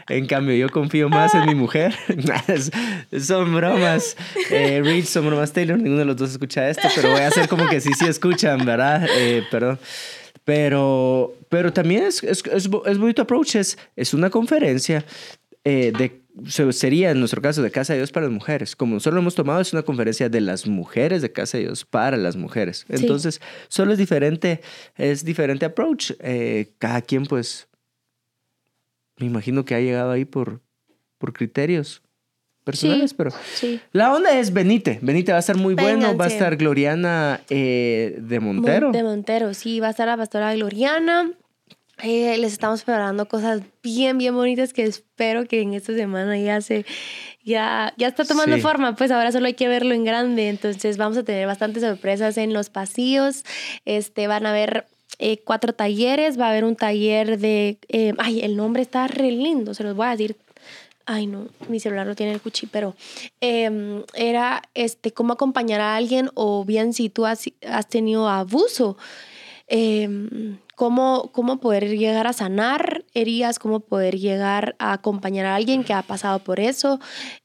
[0.09, 1.95] en cambio, yo confío más en mi mujer.
[3.21, 4.15] son bromas.
[4.51, 5.77] Eh, Rich, son bromas Taylor.
[5.77, 8.65] Ninguno de los dos escucha esto, pero voy a hacer como que sí, sí escuchan,
[8.65, 9.07] ¿verdad?
[9.17, 9.79] Eh, perdón.
[10.43, 13.55] Pero, pero también es, es, es, es bonito approach.
[13.55, 15.05] Es, es una conferencia
[15.63, 18.75] eh, de sería en nuestro caso de Casa de Dios para las mujeres.
[18.75, 21.85] Como nosotros lo hemos tomado, es una conferencia de las mujeres de Casa de Dios
[21.85, 22.85] para las mujeres.
[22.89, 24.61] Entonces, solo es diferente,
[24.95, 26.11] es diferente approach.
[26.19, 27.67] Eh, cada quien, pues,
[29.17, 30.61] me imagino que ha llegado ahí por,
[31.17, 32.01] por criterios
[32.63, 33.31] personales, pero
[33.91, 34.99] la onda es Benite.
[35.01, 36.15] Benite va a estar muy bueno.
[36.15, 38.91] Va a estar Gloriana eh, de Montero.
[38.91, 41.31] De Montero, sí, va a estar la pastora Gloriana.
[42.01, 46.61] Eh, les estamos preparando cosas bien, bien bonitas que espero que en esta semana ya
[46.61, 46.85] se,
[47.43, 51.17] ya, ya está tomando forma, pues ahora solo hay que verlo en grande, entonces vamos
[51.17, 53.43] a tener bastantes sorpresas en los pasillos,
[53.83, 54.85] este, van a haber
[55.17, 59.31] eh, cuatro talleres, va a haber un taller de, eh, ay, el nombre está re
[59.31, 60.37] lindo, se los voy a decir.
[61.11, 62.95] Ay no, mi celular no tiene el cuchi, pero
[63.41, 68.95] em, era este, cómo acompañar a alguien o bien si tú has, has tenido abuso,
[69.67, 70.07] eh,
[70.79, 75.91] cómo, cómo poder llegar a sanar heridas, cómo poder llegar a acompañar a alguien que
[75.91, 77.01] ha pasado por eso.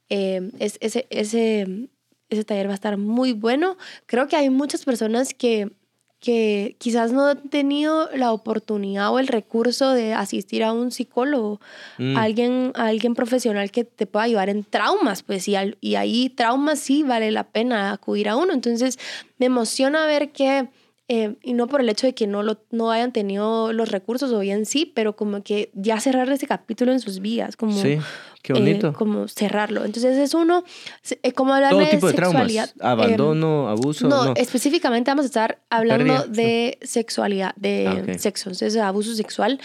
[0.07, 1.89] Eh, es, ese, ese,
[2.29, 3.75] ese taller va a estar muy bueno.
[4.05, 5.69] Creo que hay muchas personas que
[6.21, 11.59] que quizás no han tenido la oportunidad o el recurso de asistir a un psicólogo,
[11.99, 12.17] mm.
[12.17, 17.03] alguien, alguien profesional que te pueda ayudar en traumas, pues, y, y ahí traumas sí
[17.03, 18.53] vale la pena acudir a uno.
[18.53, 18.97] Entonces,
[19.37, 20.67] me emociona ver que
[21.07, 24.31] eh, y no por el hecho de que no, lo, no hayan tenido los recursos
[24.31, 27.99] o bien sí, pero como que ya cerrar ese capítulo en sus vidas, como, sí,
[28.41, 28.87] qué bonito.
[28.87, 29.85] Eh, como cerrarlo.
[29.85, 30.63] Entonces es uno,
[31.21, 32.69] eh, como hablar Todo de tipo sexualidad.
[32.69, 33.05] De traumas.
[33.05, 34.07] Abandono, abuso.
[34.07, 39.59] No, específicamente vamos a estar hablando de sexualidad, de ah, sexo, entonces abuso sexual.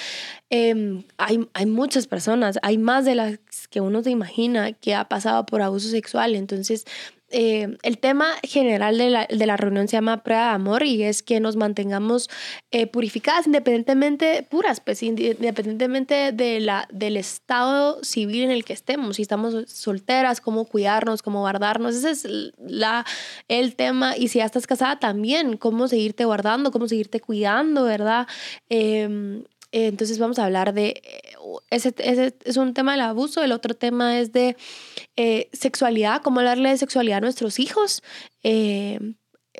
[0.50, 3.38] Em, hay, hay muchas personas, hay más de las
[3.70, 6.84] que uno se imagina que ha pasado por abuso sexual, entonces
[7.32, 11.04] eh, el tema general de la, de la, reunión se llama prueba de amor y
[11.04, 12.28] es que nos mantengamos
[12.72, 19.16] eh, purificadas independientemente, puras, pues independientemente de la, del estado civil en el que estemos,
[19.16, 23.06] si estamos solteras, cómo cuidarnos, cómo guardarnos, ese es la,
[23.46, 28.26] el tema y si ya estás casada también, cómo seguirte guardando, cómo seguirte cuidando, ¿verdad?
[29.72, 31.00] Eh, entonces vamos a hablar de,
[31.70, 34.56] ese, ese, es un tema del abuso, el otro tema es de
[35.16, 38.02] eh, sexualidad, cómo hablarle de sexualidad a nuestros hijos.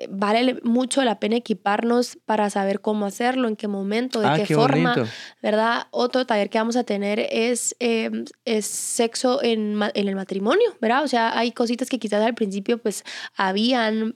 [0.09, 4.55] vale mucho la pena equiparnos para saber cómo hacerlo, en qué momento, de ah, qué,
[4.55, 4.95] forma,
[5.41, 5.87] ¿verdad?
[5.91, 11.03] Otro taller que vamos a tener es, es sexo en, en, el matrimonio, ¿verdad?
[11.03, 13.03] O sea, hay cositas que quizás al principio pues
[13.35, 14.15] habían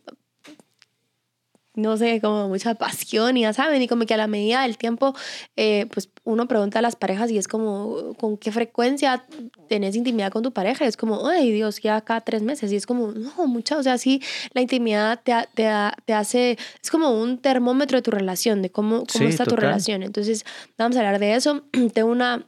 [1.76, 4.78] no sé, como mucha pasión y ya saben, y como que a la medida del
[4.78, 5.16] tiempo,
[5.56, 9.26] eh, pues uno pregunta a las parejas y es como, ¿con qué frecuencia
[9.68, 10.86] tenés intimidad con tu pareja?
[10.86, 12.72] Y es como, ay Dios, ya cada tres meses.
[12.72, 14.22] Y es como, no, mucha, o sea, sí,
[14.54, 15.70] la intimidad te, te,
[16.06, 20.04] te hace, es como un termómetro de tu relación, de cómo, cómo está tu relación.
[20.04, 20.46] Entonces,
[20.78, 21.64] vamos a hablar de eso.
[21.94, 22.46] Tengo una,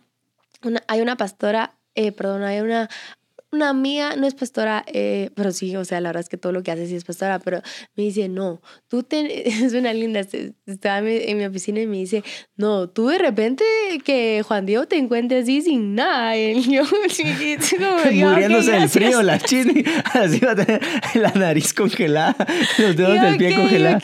[0.63, 2.87] una hay una pastora eh, perdón, hay una
[3.57, 6.51] una amiga no es pastora, eh, pero sí, o sea, la verdad es que todo
[6.51, 7.61] lo que hace sí es pastora, pero
[7.95, 10.21] me dice, no, tú te, es una linda,
[10.65, 12.23] estaba en mi oficina y me dice,
[12.55, 13.63] no, tú de repente
[14.05, 16.83] que Juan Diego te encuentre así sin nada, y yo,
[18.29, 20.81] muriéndose del frío, la chini, así va a tener
[21.15, 22.35] la nariz congelada,
[22.77, 24.03] los dedos del pie congelados.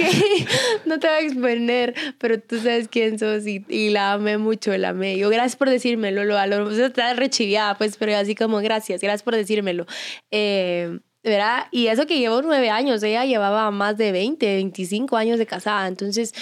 [0.86, 4.76] No te voy a exponer, pero tú sabes quién sos y, y la amé mucho,
[4.78, 5.18] la amé.
[5.18, 9.02] Yo, gracias por decírmelo, lo valoro, o sea, está rechiviada, pues, pero así como, gracias,
[9.02, 9.86] gracias por decírmelo.
[10.32, 11.68] Eh, ¿Verdad?
[11.72, 15.88] Y eso que llevo nueve años, ella llevaba más de 20, 25 años de casada,
[15.88, 16.34] entonces...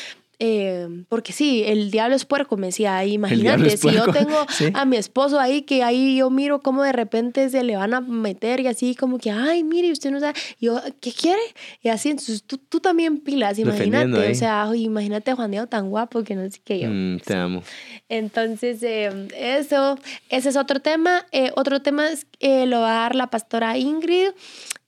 [0.44, 4.98] Eh, porque sí, el diablo es puerco, me decía, imagínate, si yo tengo a mi
[4.98, 8.66] esposo ahí, que ahí yo miro cómo de repente se le van a meter y
[8.66, 11.42] así como que, ay, mire, usted no sabe, yo, ¿qué quiere?
[11.84, 15.92] Y así, entonces tú, tú también pilas, imagínate, o sea, imagínate a Juan Diego tan
[15.92, 16.90] guapo que no sé qué yo.
[16.90, 17.62] Mm, te amo.
[18.10, 20.00] Entonces, eh, eso,
[20.30, 21.28] ese es otro tema.
[21.32, 24.30] Eh, otro tema es, eh, lo va a dar la pastora Ingrid.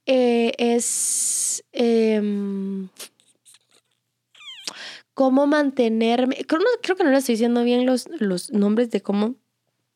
[0.08, 2.89] es em,
[5.13, 6.36] cómo mantenerme.
[6.47, 9.36] Creo, creo, que no le estoy diciendo bien los, los nombres de cómo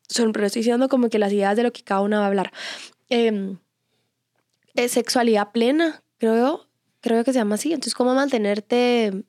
[0.08, 2.28] son, pero estoy diciendo como que las ideas de lo que cada una va a
[2.28, 2.52] hablar.
[3.08, 3.58] Em,
[4.88, 6.68] sexualidad plena, creo,
[7.00, 7.72] creo que se llama así.
[7.72, 9.24] Entonces, cómo mantenerte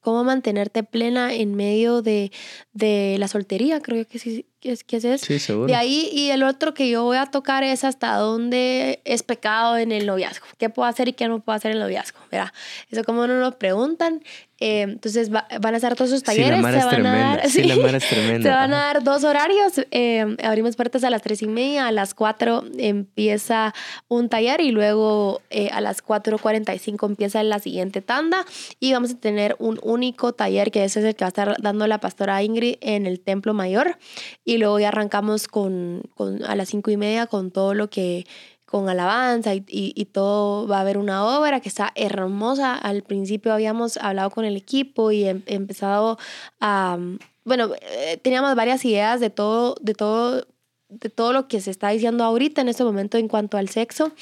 [0.00, 2.30] cómo mantenerte plena en medio de,
[2.72, 5.26] de la soltería, creo que sí, ¿Qué, es- qué es eso?
[5.26, 5.66] Sí, seguro.
[5.66, 9.76] De ahí, y el otro que yo voy a tocar es hasta dónde es pecado
[9.76, 10.46] en el noviazgo.
[10.56, 12.18] ¿Qué puedo hacer y qué no puedo hacer en el noviazgo?
[12.30, 12.54] Verá,
[12.90, 14.22] eso como no lo preguntan.
[14.60, 16.58] Eh, entonces va- van a estar todos sus Sí, la talleres.
[16.58, 18.42] Se van a dar, Sí, la Mara es tremenda.
[18.42, 19.72] Se van a dar dos horarios.
[19.90, 21.86] eh, abrimos puertas a las tres y media.
[21.86, 23.74] A las cuatro empieza
[24.08, 28.44] un taller y luego eh, a las 4.45 empieza la siguiente tanda.
[28.80, 31.56] Y vamos a tener un único taller que ese es el que va a estar
[31.60, 33.98] dando la pastora Ingrid en el Templo Mayor.
[34.44, 38.26] Y luego ya arrancamos con, con- a las cinco y media con todo lo que
[38.70, 42.74] con alabanza y, y- y todo va a haber una obra que está hermosa.
[42.74, 46.18] Al principio habíamos hablado con el equipo y em- empezado
[46.60, 46.98] a
[47.44, 50.46] bueno, eh, teníamos varias ideas de todo, de todo,
[50.90, 54.12] de todo lo que se está diciendo ahorita en este momento en cuanto al sexo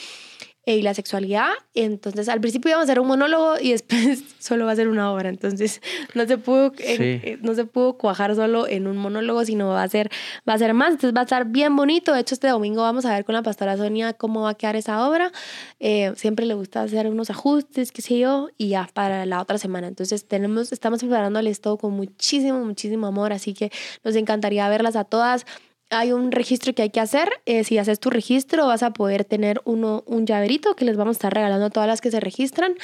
[0.74, 1.50] y la sexualidad.
[1.74, 5.12] Entonces, al principio íbamos a hacer un monólogo y después solo va a ser una
[5.12, 5.28] obra.
[5.28, 5.80] Entonces,
[6.14, 6.82] no se pudo, Sí.
[6.98, 10.10] eh, no se pudo cuajar solo en un monólogo, sino va a ser,
[10.48, 10.90] va a ser más.
[10.90, 12.12] Entonces, va a estar bien bonito.
[12.12, 14.74] De hecho, este domingo vamos a ver con la pastora Sonia cómo va a quedar
[14.76, 15.30] esa obra.
[15.78, 19.58] Eh, siempre le gusta hacer unos ajustes, qué sé yo, y ya para la otra
[19.58, 19.86] semana.
[19.86, 23.32] Entonces, tenemos, estamos preparándoles todo con muchísimo, muchísimo amor.
[23.32, 23.70] Así que
[24.02, 25.46] nos encantaría verlas a todas.
[25.90, 27.28] Hay un registro que hay que hacer.
[27.46, 31.14] eh, si haces tu registro, vas a poder tener uno, un llaverito que les vamos
[31.14, 32.74] a estar regalando a todas las que se registran.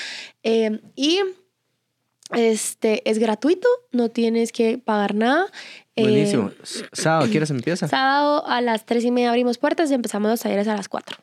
[0.45, 1.21] Eh, y
[2.35, 5.47] este es gratuito, no tienes que pagar nada.
[5.97, 6.51] Eh, Buenísimo.
[6.63, 7.89] S- Sábado, ¿qué horas empieza?
[7.89, 11.19] sábado a las 3 y media abrimos puertas y empezamos los talleres a las 4.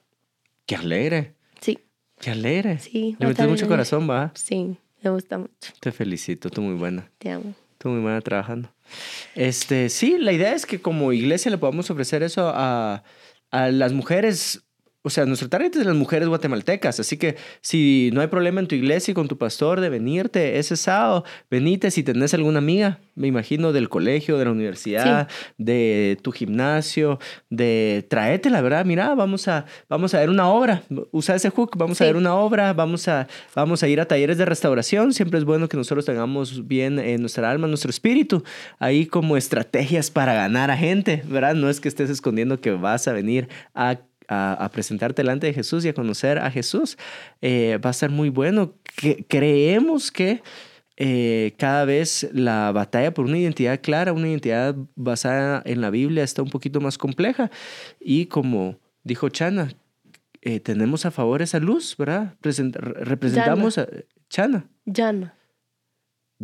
[0.65, 1.33] Qué alegre.
[1.61, 1.79] Sí,
[2.19, 2.79] Qué alegre.
[2.79, 3.15] sí.
[3.19, 4.31] Le metes mucho corazón, va.
[4.35, 5.71] Sí, me gusta mucho.
[5.79, 7.09] Te felicito, tú muy buena.
[7.17, 7.53] Te amo.
[7.77, 8.69] Tú muy buena trabajando.
[9.35, 13.03] Este, sí, la idea es que como iglesia le podamos ofrecer eso a,
[13.51, 14.68] a las mujeres.
[15.01, 16.99] O sea, nuestro target es de las mujeres guatemaltecas.
[16.99, 20.59] Así que si no hay problema en tu iglesia y con tu pastor de venirte
[20.59, 26.17] ese sábado, venite si tenés alguna amiga, me imagino, del colegio, de la universidad, de
[26.21, 27.17] tu gimnasio,
[27.49, 30.83] de traete, la verdad, mira, vamos a, vamos a ver una obra.
[31.11, 34.37] Usa ese hook, vamos a ver una obra, vamos a, vamos a ir a talleres
[34.37, 35.13] de restauración.
[35.13, 38.43] Siempre es bueno que nosotros tengamos bien en nuestra alma, nuestro espíritu,
[38.79, 41.55] ahí como estrategias para ganar a gente, ¿verdad?
[41.55, 43.97] No es que estés escondiendo que vas a venir a
[44.29, 46.97] a, a presentarte delante de Jesús y a conocer a Jesús,
[47.41, 48.75] eh, va a estar muy bueno.
[48.95, 50.41] Que, creemos que
[50.97, 56.23] eh, cada vez la batalla por una identidad clara, una identidad basada en la Biblia
[56.23, 57.49] está un poquito más compleja.
[57.99, 59.73] Y como dijo Chana,
[60.41, 62.35] eh, tenemos a favor esa luz, ¿verdad?
[62.41, 63.87] Present- re- representamos a
[64.29, 64.69] Chana.
[64.85, 65.35] Jana.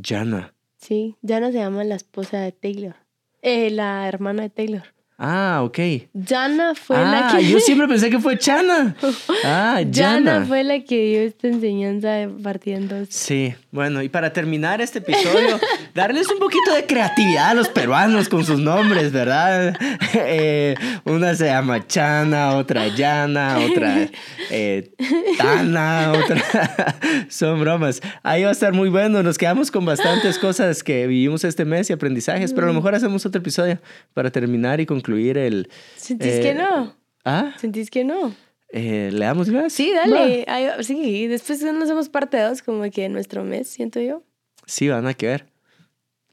[0.01, 0.53] Jana.
[0.77, 2.95] Sí, Jana se llama la esposa de Taylor.
[3.41, 4.83] Eh, la hermana de Taylor.
[5.17, 5.79] Ah, ok.
[6.27, 7.47] Jana fue ah, la que.
[7.47, 8.97] yo siempre pensé que fue Chana.
[9.45, 12.97] Ah, Jana fue la que dio esta enseñanza de partiendo.
[13.07, 15.57] Sí, bueno, y para terminar este episodio,
[15.95, 19.75] darles un poquito de creatividad a los peruanos con sus nombres, ¿verdad?
[20.17, 24.07] Eh, una se llama Chana, otra Yana, otra
[24.49, 24.91] eh,
[25.37, 26.95] Tana, otra...
[27.27, 28.01] Son bromas.
[28.23, 29.21] Ahí va a estar muy bueno.
[29.23, 32.95] Nos quedamos con bastantes cosas que vivimos este mes y aprendizajes, pero a lo mejor
[32.95, 33.79] hacemos otro episodio
[34.13, 35.04] para terminar y concluir
[35.37, 35.69] el...
[35.95, 36.95] ¿Sentís eh, que no?
[37.23, 37.53] ¿Ah?
[37.59, 38.33] ¿Sentís que no?
[38.69, 39.71] Eh, ¿Le damos gas?
[39.71, 40.45] Sí, dale.
[40.47, 40.83] Va.
[40.83, 44.23] sí, después no hacemos parte dos como que en nuestro mes, siento yo.
[44.65, 45.45] Sí, van a que ver.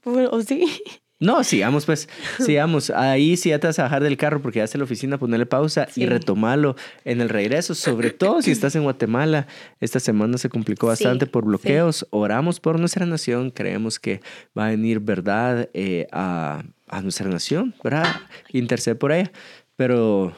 [0.03, 0.65] Bueno, O sí.
[1.19, 2.09] No, sigamos pues,
[2.45, 2.89] sigamos.
[2.89, 5.17] Ahí sí ya te vas a bajar del carro porque ya está en la oficina,
[5.17, 6.05] ponerle pausa y Sí.
[6.05, 7.75] retomarlo en el regreso.
[7.75, 9.47] Sobre todo si estás en Guatemala.
[9.79, 11.47] Esta semana se complicó Sí, bastante por sí.
[11.47, 12.05] bloqueos.
[12.09, 13.51] Oramos por nuestra nación.
[13.51, 14.19] Creemos que
[14.57, 18.05] va a venir verdad eh, a, a nuestra nación, ¿verdad?
[18.49, 19.31] Intercede por ella.
[19.75, 20.35] Pero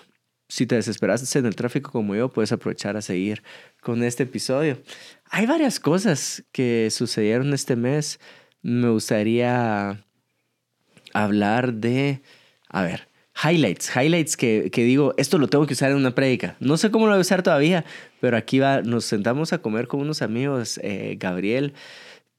[0.47, 3.43] si te desesperaste en el tráfico como yo, puedes aprovechar a seguir
[3.81, 4.81] con este episodio.
[5.29, 8.19] Hay varias cosas que sucedieron este mes.
[8.61, 10.05] Me gustaría
[11.13, 12.21] hablar de,
[12.69, 13.09] a ver,
[13.43, 16.55] highlights, highlights que, que digo, esto lo tengo que usar en una prédica.
[16.59, 17.83] No sé cómo lo voy a usar todavía,
[18.21, 21.73] pero aquí va, nos sentamos a comer con unos amigos, eh, Gabriel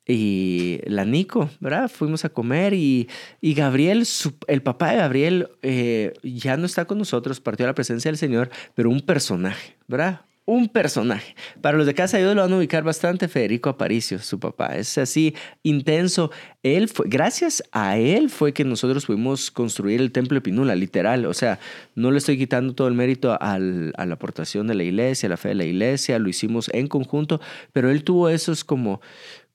[0.06, 1.90] y la Nico, ¿verdad?
[1.90, 3.08] Fuimos a comer y,
[3.40, 4.06] y Gabriel,
[4.46, 8.18] el papá de Gabriel, eh, ya no está con nosotros, partió a la presencia del
[8.18, 10.20] Señor, pero un personaje, ¿verdad?
[10.48, 11.34] Un personaje.
[11.60, 14.76] Para los de Casa de Dios lo van a ubicar bastante Federico Aparicio, su papá.
[14.76, 16.30] Es así intenso.
[16.62, 21.26] Él fue, gracias a él fue que nosotros pudimos construir el templo de Pinula, literal.
[21.26, 21.58] O sea,
[21.96, 25.30] no le estoy quitando todo el mérito al- a la aportación de la iglesia, a
[25.30, 27.40] la fe de la iglesia, lo hicimos en conjunto,
[27.72, 29.00] pero él tuvo esos como,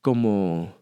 [0.02, 0.74] como,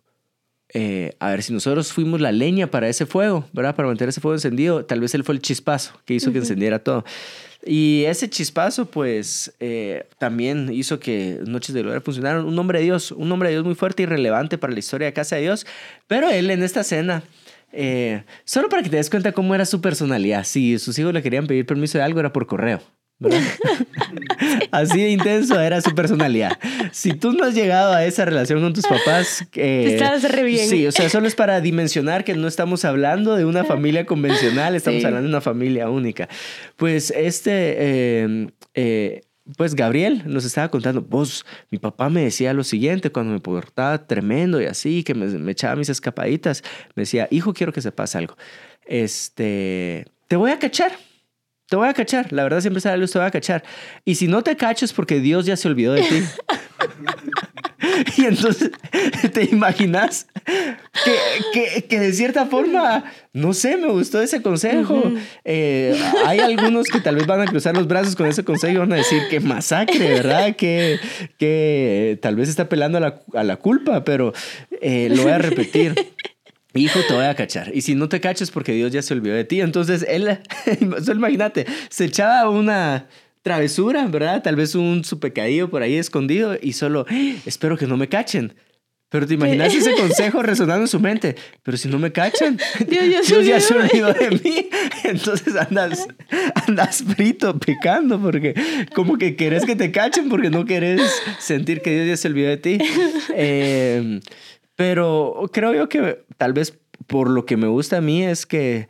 [0.74, 3.76] eh, a ver, si nosotros fuimos la leña para ese fuego, ¿verdad?
[3.76, 6.80] Para mantener ese fuego encendido, tal vez él fue el chispazo que hizo que encendiera
[6.80, 7.04] todo.
[7.66, 12.46] Y ese chispazo, pues, eh, también hizo que Noches de Gloria funcionaran.
[12.46, 15.08] Un nombre de Dios, un nombre de Dios muy fuerte y relevante para la historia
[15.08, 15.66] de Casa de Dios.
[16.08, 17.24] Pero él en esta cena
[17.72, 20.44] Eh, solo para que te des cuenta cómo era su personalidad.
[20.44, 22.82] Si sus hijos le querían pedir permiso de algo, era por correo.
[24.72, 26.58] Así de intenso era su personalidad.
[26.92, 30.70] Si tú no has llegado a esa relación con tus papás, eh, estás re bien.
[30.70, 34.76] Sí, o sea, solo es para dimensionar que no estamos hablando de una familia convencional,
[34.76, 36.30] estamos hablando de una familia única.
[36.78, 39.22] Pues este, eh, eh,
[39.58, 44.08] pues Gabriel nos estaba contando, vos, mi papá me decía lo siguiente cuando me portaba
[44.08, 46.64] tremendo y así, que me, me echaba mis escapaditas,
[46.96, 48.38] me decía, hijo, quiero que sepas algo.
[48.86, 50.94] Este, te voy a cachar
[51.70, 52.34] te voy a cachar.
[52.34, 53.64] La verdad siempre sale luz, te voy a cachar.
[54.04, 56.24] Y si no te cachas porque Dios ya se olvidó de ti.
[58.18, 58.72] y entonces
[59.34, 60.28] te imaginas
[61.54, 63.04] que, que, de cierta forma,
[63.34, 65.12] no sé, me gustó ese consejo.
[65.46, 68.78] Eh, hay algunos que tal vez van a cruzar los brazos con ese consejo y
[68.78, 70.56] van a decir que masacre, ¿verdad?
[70.56, 71.00] Que,
[71.38, 74.34] que tal vez está pelando a la, a la culpa, pero
[74.82, 75.94] eh, lo voy a repetir.
[76.76, 77.72] Hijo, te voy a cachar.
[77.74, 79.62] Y si no te cachas porque Dios ya se olvidó de ti.
[79.62, 80.40] Entonces él,
[81.04, 83.08] solo imagínate, se echaba una
[83.42, 84.44] travesura, ¿verdad?
[84.44, 87.06] Tal vez un su pecadillo por ahí escondido y solo,
[87.46, 88.54] espero que no me cachen.
[89.12, 91.36] Pero te imaginas ese consejo resonando en su mente.
[91.64, 94.70] Pero si no me cachan, Dios, ya se olvidó de mí.
[95.04, 96.08] Entonces andas,
[96.68, 98.54] andas frito, pecando, porque
[98.94, 101.02] como que querés que te cachen porque no querés
[101.40, 102.78] sentir que Dios ya se olvidó de ti.
[103.42, 104.20] Eh,
[104.80, 108.88] pero creo yo que tal vez por lo que me gusta a mí es que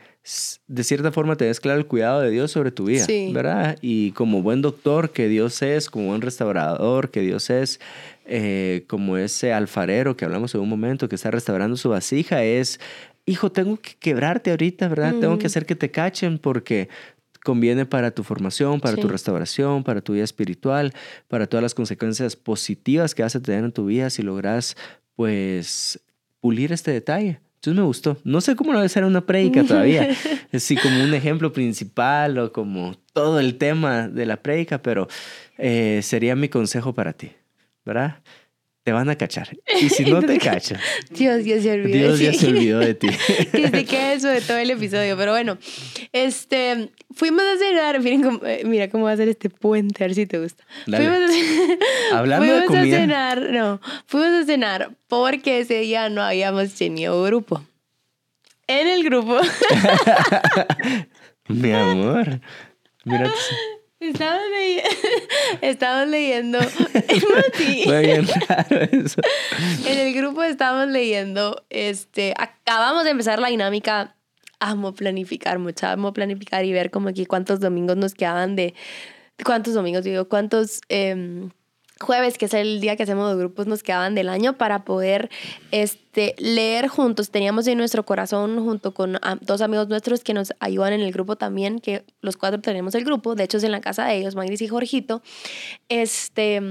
[0.68, 3.76] de cierta forma te des claro el cuidado de Dios sobre tu vida, ¿verdad?
[3.82, 7.80] Y como buen doctor que Dios es, como buen restaurador que Dios es,
[8.26, 12.80] eh, como ese alfarero que hablamos en un momento que está restaurando su vasija, es,
[13.26, 15.16] hijo, tengo que quebrarte ahorita, ¿verdad?
[15.20, 16.88] Tengo que hacer que te cachen porque
[17.44, 20.94] conviene para tu formación, para tu restauración, para tu vida espiritual,
[21.28, 24.76] para todas las consecuencias positivas que vas a tener en tu vida si logras
[25.20, 26.00] pues
[26.40, 27.42] pulir este detalle.
[27.56, 28.18] Entonces me gustó.
[28.24, 30.16] No sé cómo lo debe ser una prédica todavía.
[30.54, 35.10] Así como un ejemplo principal o como todo el tema de la prédica, pero
[35.58, 37.34] eh, sería mi consejo para ti,
[37.84, 38.22] ¿verdad?
[38.90, 39.50] Te van a cachar.
[39.82, 40.80] Y si no te cachan,
[41.12, 41.96] Dios ya se olvidó.
[41.96, 43.08] Dios ya se olvidó de ti.
[43.52, 45.16] que se quede eso de todo el episodio.
[45.16, 45.60] Pero bueno,
[46.12, 48.02] este, fuimos a cenar.
[48.02, 50.64] Miren cómo, eh, mira cómo va a ser este puente, a ver si te gusta.
[50.86, 52.98] Fuimos a, Hablando de comida.
[52.98, 57.64] a cenar, no, fuimos a cenar porque ese día no habíamos tenido grupo.
[58.66, 59.40] En el grupo.
[61.48, 62.42] Mi amor.
[63.06, 63.32] Mira.
[64.00, 64.42] Estamos,
[66.12, 66.60] leyendo.
[69.86, 71.66] En el grupo estamos leyendo.
[71.70, 74.16] Este, acabamos de empezar la dinámica.
[74.62, 78.74] Amo planificar mucho, amo planificar y ver como aquí cuántos domingos nos quedaban de.
[79.44, 80.28] ¿Cuántos domingos digo?
[80.28, 81.50] ¿Cuántos em,
[82.00, 85.30] jueves, que es el día que hacemos los grupos, nos quedaban del año para poder
[85.72, 87.30] este, leer juntos.
[87.30, 91.12] Teníamos en nuestro corazón, junto con ah, dos amigos nuestros que nos ayudan en el
[91.12, 94.18] grupo también, que los cuatro tenemos el grupo, de hecho es en la casa de
[94.18, 95.22] ellos, Magris y Jorgito,
[95.90, 96.62] este,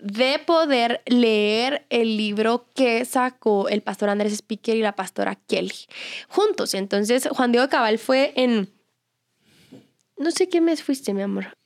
[0.00, 5.86] de poder leer el libro que sacó el pastor Andrés Speaker y la pastora Kelly
[6.28, 6.74] juntos.
[6.74, 8.70] Entonces, Juan Diego Cabal fue en...
[10.18, 11.56] No sé qué mes fuiste, mi amor.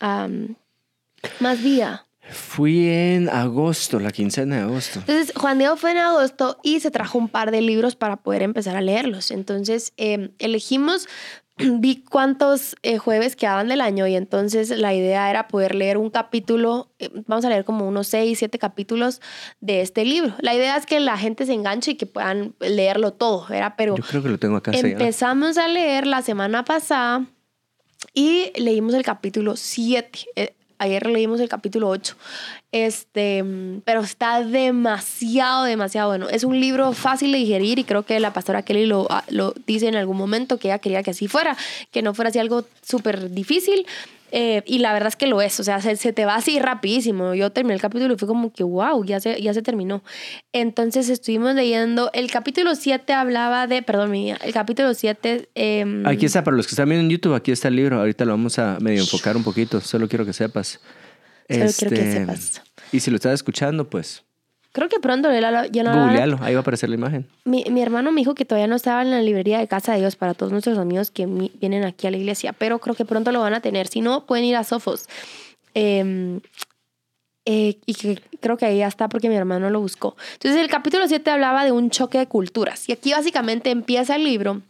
[1.39, 2.07] más día.
[2.33, 5.01] Fui en agosto, la quincena de agosto.
[5.01, 8.43] Entonces, Juan Diego fue en agosto y se trajo un par de libros para poder
[8.43, 9.31] empezar a leerlos.
[9.31, 11.09] Entonces, em, elegimos,
[11.59, 16.11] vi cuántos eh, jueves quedaban del año y entonces la idea era poder leer un
[16.11, 19.21] capítulo, eh, vamos a leer como unos seis, siete capítulos
[19.61, 20.35] de este libro.
[20.41, 23.75] La idea es que la gente se enganche y que puedan leerlo todo, ¿verdad?
[23.77, 24.73] Pero Yo creo que lo tengo acá.
[24.73, 27.27] Empezamos a leer la semana pasada
[28.15, 30.55] y leímos el capítulo 7.
[30.81, 32.17] Ayer leímos el capítulo 8.
[32.73, 33.45] Este,
[33.85, 36.31] pero está demasiado, demasiado bueno.
[36.31, 39.53] Es un libro fácil de digerir y creo que la pastora Kelly lo, ah, lo
[39.67, 41.55] dice en algún momento que ella quería que así fuera,
[41.91, 43.87] que no fuera así algo súper difícil.
[44.33, 46.59] Eh, y la verdad es que lo es, o sea, se, se, te va así
[46.59, 47.35] rapidísimo.
[47.35, 50.03] Yo terminé el capítulo y fue como que, wow, ya se, ya se terminó.
[50.53, 55.49] Entonces estuvimos leyendo, el capítulo 7 hablaba de, perdón, mía, el capítulo 7...
[55.55, 58.25] Em, aquí está, para los que están viendo en YouTube, aquí está el libro, ahorita
[58.25, 60.81] lo vamos a medio enfocar un poquito, solo quiero que sepas.
[61.49, 62.63] Solo quiero que este, sepas.
[62.93, 64.25] Y si lo estás escuchando, pues
[64.73, 66.05] Creo que pronto ya no.
[66.05, 67.27] Googlealo, ahí va a aparecer la imagen.
[67.45, 70.01] Mi, mi, hermano me dijo que todavía no estaba en la librería de Casa de
[70.01, 73.33] Dios para todos nuestros amigos que vienen aquí a la iglesia, pero creo que pronto
[73.33, 73.89] lo van a tener.
[73.89, 75.09] Si no, pueden ir a Sofos.
[75.75, 76.41] Em,
[77.47, 80.17] eh, y que creo que ahí ya está porque mi hermano lo buscó.
[80.35, 82.89] Entonces, el capítulo 7 hablaba de un choque de culturas.
[82.89, 84.63] Y aquí básicamente empieza el libro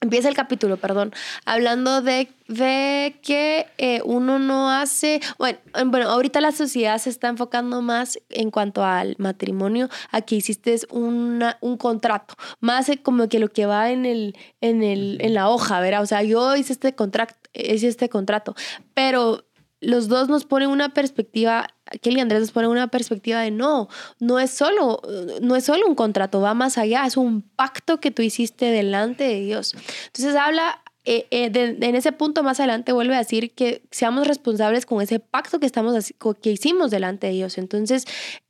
[0.00, 1.12] Empieza el capítulo, perdón,
[1.46, 7.28] hablando de, de que eh, uno no hace, bueno, bueno, ahorita la sociedad se está
[7.28, 13.38] enfocando más en cuanto al matrimonio, a que hiciste una, un contrato, más como que
[13.38, 16.02] lo que va en, el, en, el, en la hoja, ¿verdad?
[16.02, 18.54] O sea, yo hice este contrato, hice este contrato,
[18.92, 19.46] pero
[19.80, 21.68] los dos nos ponen una perspectiva,
[22.00, 25.00] Kelly Andrés nos ponen una perspectiva de no, no es solo,
[25.40, 29.24] no es solo un contrato, va más allá, es un pacto que tú hiciste delante
[29.24, 29.74] de Dios.
[30.06, 34.86] Entonces habla, eh, eh, en ese punto más adelante vuelve a decir que seamos responsables
[34.86, 36.12] con ese pacto que, estamos,
[36.42, 37.58] que hicimos delante de Dios.
[37.58, 38.04] Entonces,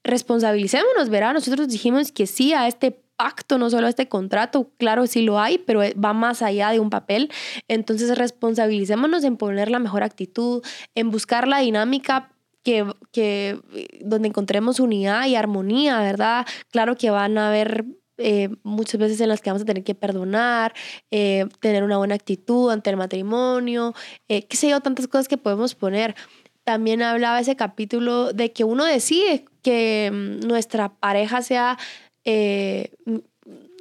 [0.04, 1.34] responsabilicémonos, ¿verdad?
[1.34, 5.58] Nosotros dijimos que sí a este pacto, no solo este contrato, claro, sí lo hay,
[5.58, 7.30] pero va más allá de un papel.
[7.68, 10.62] Entonces, responsabilicémonos en poner la mejor actitud,
[10.94, 12.30] en buscar la dinámica
[12.66, 13.60] que, que,
[14.00, 16.44] donde encontremos unidad y armonía, ¿verdad?
[16.72, 17.84] Claro que van a haber
[18.18, 20.74] eh, muchas veces en las que vamos a tener que perdonar,
[21.12, 23.94] eh, tener una buena actitud ante el matrimonio,
[24.26, 26.16] eh, qué sé yo, tantas cosas que podemos poner.
[26.64, 31.78] También hablaba ese capítulo de que uno decide que mm, nuestra pareja sea
[32.24, 32.90] eh,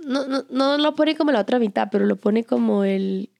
[0.05, 3.31] no, no, no, lo pone como la otra mitad, pero lo pone como el...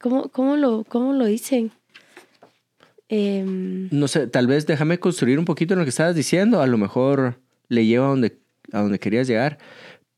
[0.00, 1.72] ¿Cómo, cómo, lo, cómo lo dicen?
[3.08, 6.66] Em, no sé, tal vez déjame construir un poquito en lo que estabas diciendo, a
[6.66, 8.38] lo mejor le lleva a donde,
[8.72, 9.58] a donde querías llegar.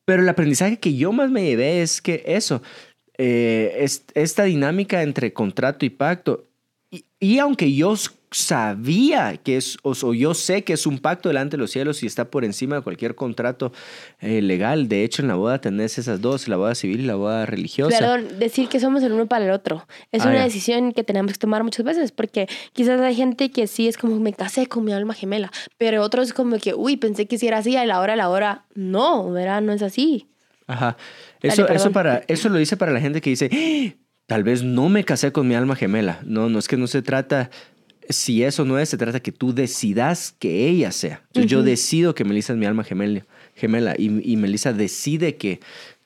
[0.04, 2.62] Pero el aprendizaje que yo más me llevé es que eso,
[3.18, 6.46] eh, es, esta dinámica entre contrato y pacto,
[6.90, 7.94] y, y aunque yo
[8.30, 12.06] sabía que es, o, yo sé que es un pacto delante de los cielos y
[12.06, 13.72] está por encima de cualquier contrato
[14.20, 14.88] eh, legal.
[14.88, 17.98] De hecho, en la boda tenés esas dos, la boda civil y la boda religiosa.
[17.98, 19.86] Perdón, decir que somos el uno para el otro.
[20.12, 23.66] Es ah, una decisión que tenemos que tomar muchas veces porque quizás hay gente que
[23.66, 27.26] sí es como me casé con mi alma gemela, pero otros como que, uy, pensé
[27.26, 29.62] que si era así, a la hora, a la hora, no, ¿verdad?
[29.62, 30.28] No es así.
[30.66, 30.96] Ajá.
[31.40, 33.96] Eso, eso, para, eso lo dice para la gente que dice, ¡Ah!
[34.26, 36.20] tal vez no me casé con mi alma gemela.
[36.24, 37.50] No, no es que no se trata
[38.08, 41.22] si eso no es, se trata que tú decidas que ella sea.
[41.34, 45.60] Yo decido que Melissa es mi alma gemela, gemela y, y Melissa decide que,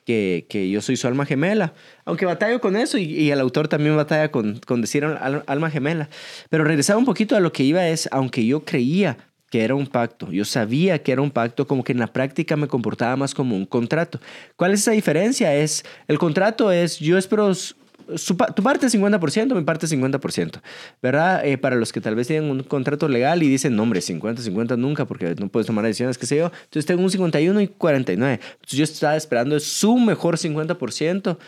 [0.05, 1.75] que, que, yo soy su alma gemela.
[2.05, 6.09] Aunque batallo con eso y, el autor también batalla con, con decir alma gemela.
[6.51, 9.17] Pero regresaba un poquito a lo que iba es, aunque yo creía
[9.51, 12.57] que era un pacto, yo sabía que era un pacto, como que en la práctica
[12.57, 14.19] me comportaba más como un contrato.
[14.57, 15.55] ¿Cuál es esa diferencia?
[15.55, 17.53] Es, el contrato es, yo espero
[18.27, 20.61] tu parte es 50%, mi parte es 50%,
[21.03, 21.47] ¿verdad?
[21.47, 24.43] Eh, para los que tal vez tienen un contrato legal y dicen, no, hombre, 50,
[24.43, 26.47] 50 nunca, porque no puedes tomar decisiones, qué sé yo.
[26.65, 28.41] Entonces tengo un 51 y 49.
[28.43, 31.39] Entonces yo estaba esperando su mejor 50%.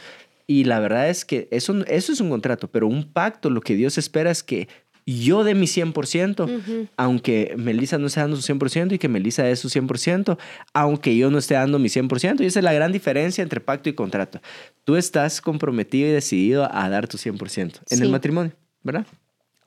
[0.46, 3.76] Y la verdad es que eso, eso es un contrato, pero un pacto, lo que
[3.76, 4.68] Dios espera es que
[5.06, 9.54] yo de mi 100%, aunque Melissa no esté dando su 100% y que Melissa dé
[9.56, 10.38] su 100%,
[10.72, 12.40] aunque yo no esté dando mi 100%.
[12.40, 14.40] Y esa es la gran diferencia entre pacto y contrato.
[14.84, 18.52] Tú estás comprometido y decidido a dar tu 100% en el matrimonio,
[18.82, 19.06] ¿verdad?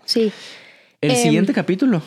[0.06, 0.32] Sí.
[1.02, 2.02] El siguiente em, capítulo.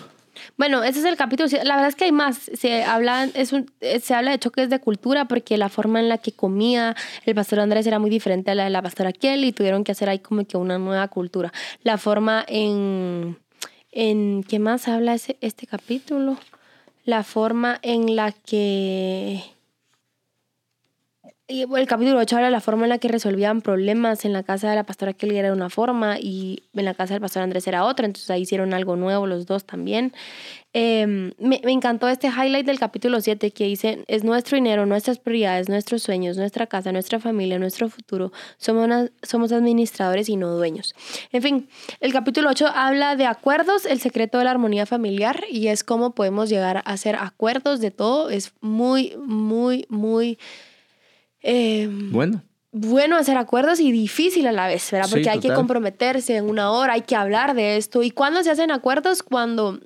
[0.57, 1.49] Bueno, ese es el capítulo.
[1.64, 2.51] La verdad es que hay más.
[2.55, 3.70] Se habla, es un,
[4.03, 7.61] se habla de choques de cultura porque la forma en la que comía el pastor
[7.61, 10.18] Andrés era muy diferente a la de la pastora Kelly y tuvieron que hacer ahí
[10.18, 11.53] como que una nueva cultura.
[11.82, 13.38] La forma en...
[13.93, 16.36] en ¿Qué más habla ese, este capítulo?
[17.05, 19.43] La forma en la que
[21.51, 24.24] el capítulo 8 habla de la forma en la que resolvían problemas.
[24.24, 27.20] En la casa de la pastora Kelly era una forma y en la casa del
[27.20, 28.07] pastor Andrés era otra.
[28.07, 30.12] Entonces ahí hicieron algo nuevo los dos también.
[30.72, 35.18] Em, me, me, encantó este highlight del capítulo 7 que dice, es nuestro dinero, nuestras
[35.18, 38.32] prioridades, nuestros sueños, nuestra casa, nuestra familia, nuestro futuro.
[38.57, 40.94] Somos, somos administradores y no dueños.
[41.32, 45.66] En fin, el capítulo 8 habla de acuerdos, el secreto de la armonía familiar y
[45.66, 48.30] es cómo podemos llegar a hacer acuerdos de todo.
[48.30, 50.38] Es muy, muy, muy
[51.43, 52.43] Em, bueno.
[52.72, 55.11] Bueno hacer acuerdos y difícil a la vez, ¿verdad?
[55.11, 58.03] Porque hay que comprometerse en una hora, hay que hablar de esto.
[58.03, 59.24] ¿Y cuándo se hacen acuerdos?
[59.24, 59.80] Cuando,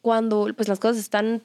[0.00, 1.42] cuando pues las cosas están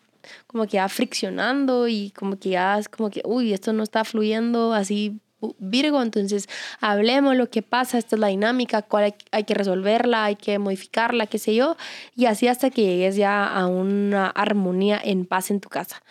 [0.48, 4.06] como que ya friccionando y como que ya es como que, uy, esto no está
[4.06, 5.20] fluyendo así
[5.60, 6.48] Virgo, entonces
[6.80, 11.28] hablemos lo que pasa, esta es la dinámica, cuál hay, que resolverla, hay que modificarla,
[11.28, 11.76] qué sé yo,
[12.16, 16.02] y así hasta que llegues ya a una armonía en paz en tu casa.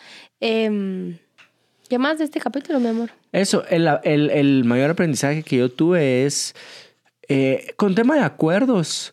[0.41, 1.19] Eh,
[1.89, 3.11] ¿Qué más de este capítulo, mi amor?
[3.35, 6.55] Eso, el, el, el mayor aprendizaje que yo tuve es
[7.29, 9.13] eh, con tema de acuerdos.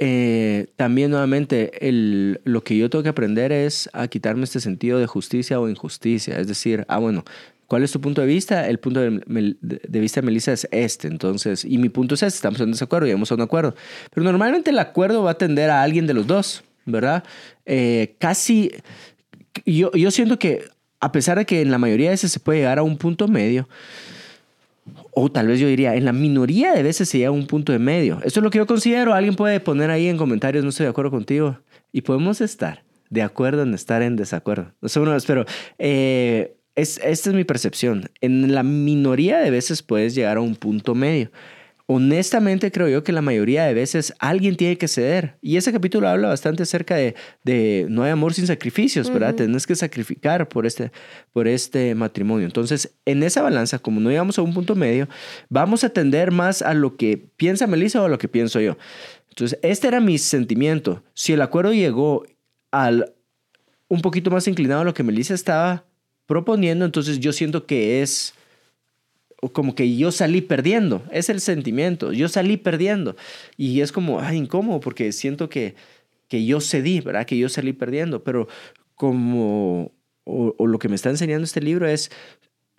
[0.00, 4.98] Eh, también nuevamente el, lo que yo tengo que aprender es a quitarme este sentido
[4.98, 6.38] de justicia o injusticia.
[6.38, 7.24] Es decir, ah, bueno,
[7.66, 8.68] ¿cuál es tu punto de vista?
[8.68, 11.08] El punto de, de vista de Melissa es este.
[11.08, 13.74] Entonces, y mi punto es este, estamos en desacuerdo, llegamos a un acuerdo.
[14.12, 17.24] Pero normalmente el acuerdo va a tender a alguien de los dos, ¿verdad?
[17.64, 18.72] Eh, casi,
[19.64, 20.64] yo, yo siento que
[21.00, 23.28] a pesar de que en la mayoría de veces se puede llegar a un punto
[23.28, 23.68] medio,
[25.12, 27.72] o tal vez yo diría, en la minoría de veces se llega a un punto
[27.72, 28.20] de medio.
[28.24, 29.14] Eso es lo que yo considero.
[29.14, 31.58] Alguien puede poner ahí en comentarios, no estoy de acuerdo contigo.
[31.92, 34.72] Y podemos estar de acuerdo en estar en desacuerdo.
[34.80, 35.44] No sé, pero
[35.78, 38.10] eh, es, esta es mi percepción.
[38.20, 41.30] En la minoría de veces puedes llegar a un punto medio
[41.90, 45.38] honestamente creo yo que la mayoría de veces alguien tiene que ceder.
[45.40, 47.14] Y ese capítulo habla bastante acerca de,
[47.44, 49.34] de no hay amor sin sacrificios, ¿verdad?
[49.34, 50.92] Tienes que sacrificar por este,
[51.32, 52.44] por este matrimonio.
[52.44, 55.08] Entonces, en esa balanza, como no llegamos a un punto medio,
[55.48, 58.76] vamos a tender más a lo que piensa Melissa o a lo que pienso yo.
[59.30, 61.02] Entonces, este era mi sentimiento.
[61.14, 62.26] Si el acuerdo llegó
[62.70, 63.14] al
[63.88, 65.86] un poquito más inclinado a lo que Melissa estaba
[66.26, 68.34] proponiendo, entonces yo siento que es
[69.52, 73.16] como que yo salí perdiendo, es el sentimiento, yo salí perdiendo.
[73.56, 75.76] Y es como, ay, incómodo, porque siento que,
[76.28, 77.26] que yo cedí, ¿verdad?
[77.26, 78.48] Que yo salí perdiendo, pero
[78.94, 79.92] como,
[80.24, 82.10] o, lo que me está enseñando este libro es,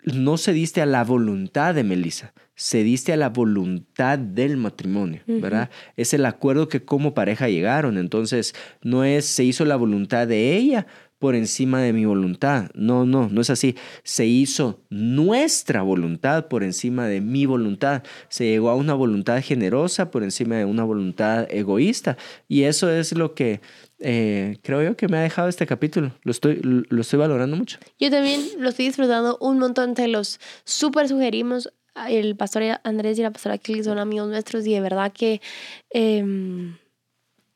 [0.04, 5.70] no cediste a la voluntad de Melissa, cediste a la voluntad del matrimonio, ¿verdad?
[5.96, 10.56] Es el acuerdo que como pareja llegaron, entonces no es se hizo la voluntad de
[10.56, 10.86] ella,
[11.20, 12.70] por encima de mi voluntad.
[12.74, 13.76] No, no, no es así.
[14.02, 18.02] Se hizo nuestra voluntad por encima de mi voluntad.
[18.30, 22.16] Se llegó a una voluntad generosa por encima de una voluntad egoísta.
[22.48, 23.60] Y eso es lo que
[24.00, 26.10] eh, creo yo que me ha dejado este capítulo.
[26.22, 27.78] Lo estoy, lo estoy valorando mucho.
[27.98, 29.92] Yo también lo estoy disfrutando un montón.
[29.92, 31.70] Te los súper sugerimos.
[32.08, 35.42] El pastor Andrés y la pastora Kelly son amigos nuestros y de verdad que...
[35.90, 36.78] Em,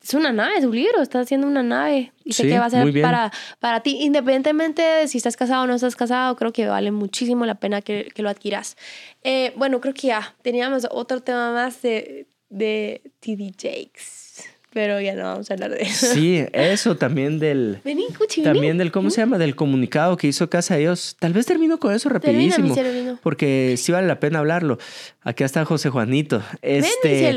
[0.07, 2.69] es una nave, es un libro, está haciendo una nave y sé que va a
[2.69, 6.67] ser para, para ti, independientemente de si estás casado o no estás casado, creo que
[6.67, 8.77] vale muchísimo la pena que, que lo adquieras.
[9.23, 15.15] Eh, bueno, creo que ya teníamos otro tema más de, de TD Jakes, pero ya
[15.15, 16.13] no vamos a hablar de eso.
[16.13, 17.79] Sí, eso también del...
[17.83, 19.39] Vení, cuchi, También del, ¿cómo se llama?
[19.39, 21.17] Del comunicado que hizo Casa de Dios.
[21.19, 22.75] Tal vez termino con eso rapidísimo.
[23.23, 24.77] porque sí vale la pena hablarlo.
[25.21, 26.43] Aquí está José Juanito.
[26.61, 27.33] Este,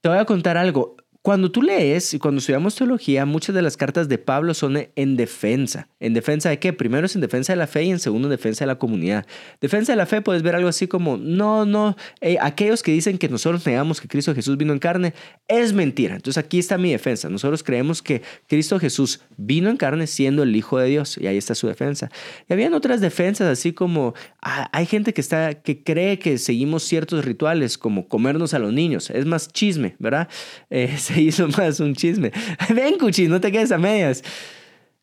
[0.00, 0.96] Te voy a contar algo.
[1.22, 5.16] Cuando tú lees y cuando estudiamos teología, muchas de las cartas de Pablo son en
[5.18, 5.86] defensa.
[6.00, 6.72] ¿En defensa de qué?
[6.72, 9.26] Primero es en defensa de la fe y en segundo en defensa de la comunidad.
[9.60, 13.18] Defensa de la fe puedes ver algo así como, no, no, eh, aquellos que dicen
[13.18, 15.12] que nosotros negamos que Cristo Jesús vino en carne,
[15.46, 16.16] es mentira.
[16.16, 17.28] Entonces aquí está mi defensa.
[17.28, 21.36] Nosotros creemos que Cristo Jesús vino en carne siendo el Hijo de Dios y ahí
[21.36, 22.10] está su defensa.
[22.48, 26.82] Y habían otras defensas así como, ah, hay gente que, está, que cree que seguimos
[26.84, 29.10] ciertos rituales como comernos a los niños.
[29.10, 30.26] Es más chisme, ¿verdad?
[30.72, 32.32] Eh, se hizo más un chisme.
[32.74, 34.22] Ven, Cuchi, no te quedes a medias.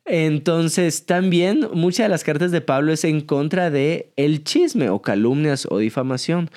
[0.05, 5.01] Entonces, también muchas de las cartas de Pablo es en contra de el chisme o
[5.01, 6.49] calumnias o difamación.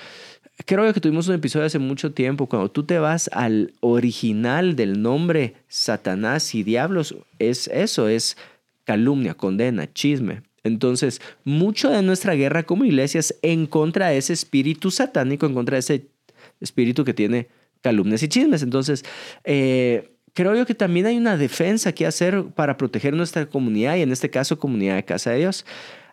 [0.66, 5.02] Creo que tuvimos un episodio hace mucho tiempo, cuando tú te vas al original del
[5.02, 8.36] nombre Satanás y diablos, es eso, es
[8.84, 10.42] calumnia, condena, chisme.
[10.62, 15.54] Entonces, mucho de nuestra guerra como iglesia es en contra de ese espíritu satánico, en
[15.54, 16.06] contra de ese
[16.60, 17.48] espíritu que tiene
[17.82, 18.62] calumnias y chismes.
[18.62, 19.04] Entonces,
[19.44, 24.02] eh, creo yo que también hay una defensa que hacer para proteger nuestra comunidad y
[24.02, 25.64] en este caso comunidad de Casa de Dios.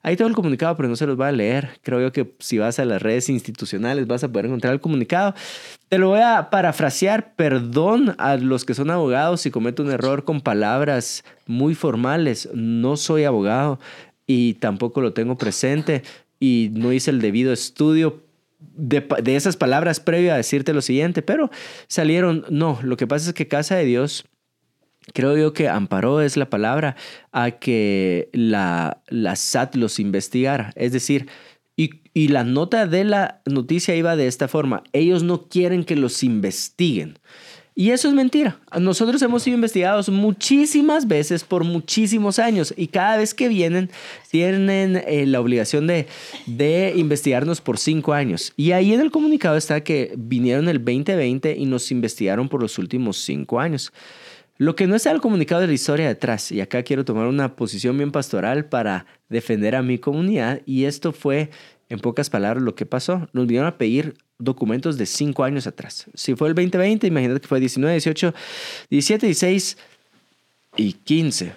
[0.04, 1.80] Ahí todo el comunicado, pero no se los va a leer.
[1.82, 5.34] Creo yo que si vas a las redes institucionales vas a poder encontrar el comunicado.
[5.90, 7.34] Te lo voy a parafrasear.
[7.36, 12.48] Perdón a los que son abogados si cometo un error con palabras muy formales.
[12.54, 13.80] No soy abogado
[14.26, 16.04] y tampoco lo tengo presente
[16.40, 18.24] y no hice el debido estudio
[18.60, 21.50] de, esas palabras previo a decirte lo siguiente, pero
[21.88, 24.26] salieron, no, lo que pasa es que Casa de Dios,
[25.14, 26.96] creo yo que amparó es la palabra
[27.32, 31.28] a que la, la SAT los investigara, es decir,
[31.76, 35.96] y, y la nota de la noticia iba de esta forma, ellos no quieren que
[35.96, 37.20] los investiguen.
[37.80, 38.60] Y eso es mentira.
[38.80, 43.92] Nosotros hemos sido investigados muchísimas veces por muchísimos años y cada vez que vienen
[44.32, 46.08] tienen eh, la obligación de,
[46.48, 48.52] de investigarnos por cinco años.
[48.58, 52.80] Y ahí en el comunicado está que vinieron el 2020 y nos investigaron por los
[52.80, 53.94] últimos cinco años.
[54.58, 57.56] Lo que no está el comunicado de la historia detrás, y acá quiero tomar una
[57.56, 61.52] posición bien pastoral para defender a mi comunidad, y esto fue,
[61.90, 63.28] en pocas palabras, lo que pasó.
[63.34, 66.08] Nos vinieron a pedir documentos de cinco años atrás.
[66.14, 68.34] Si fue el 2020, imagínate que fue 19, 18,
[68.90, 69.78] 17, 16
[70.78, 71.54] y 15.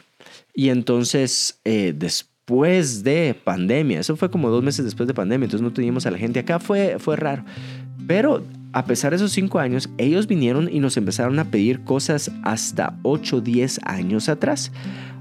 [0.54, 5.62] Y entonces, eh, después de pandemia, eso fue como dos meses después de pandemia, entonces
[5.62, 7.44] no teníamos a la gente acá, fue, fue raro.
[8.06, 12.30] Pero a pesar de esos cinco años, ellos vinieron y nos empezaron a pedir cosas
[12.42, 14.72] hasta 8, 10 años atrás.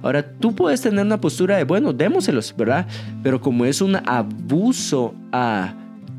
[0.02, 2.88] Ahora, tú puedes tener una postura de, bueno, démoselos, ¿verdad?
[3.22, 5.74] Pero como es un abuso a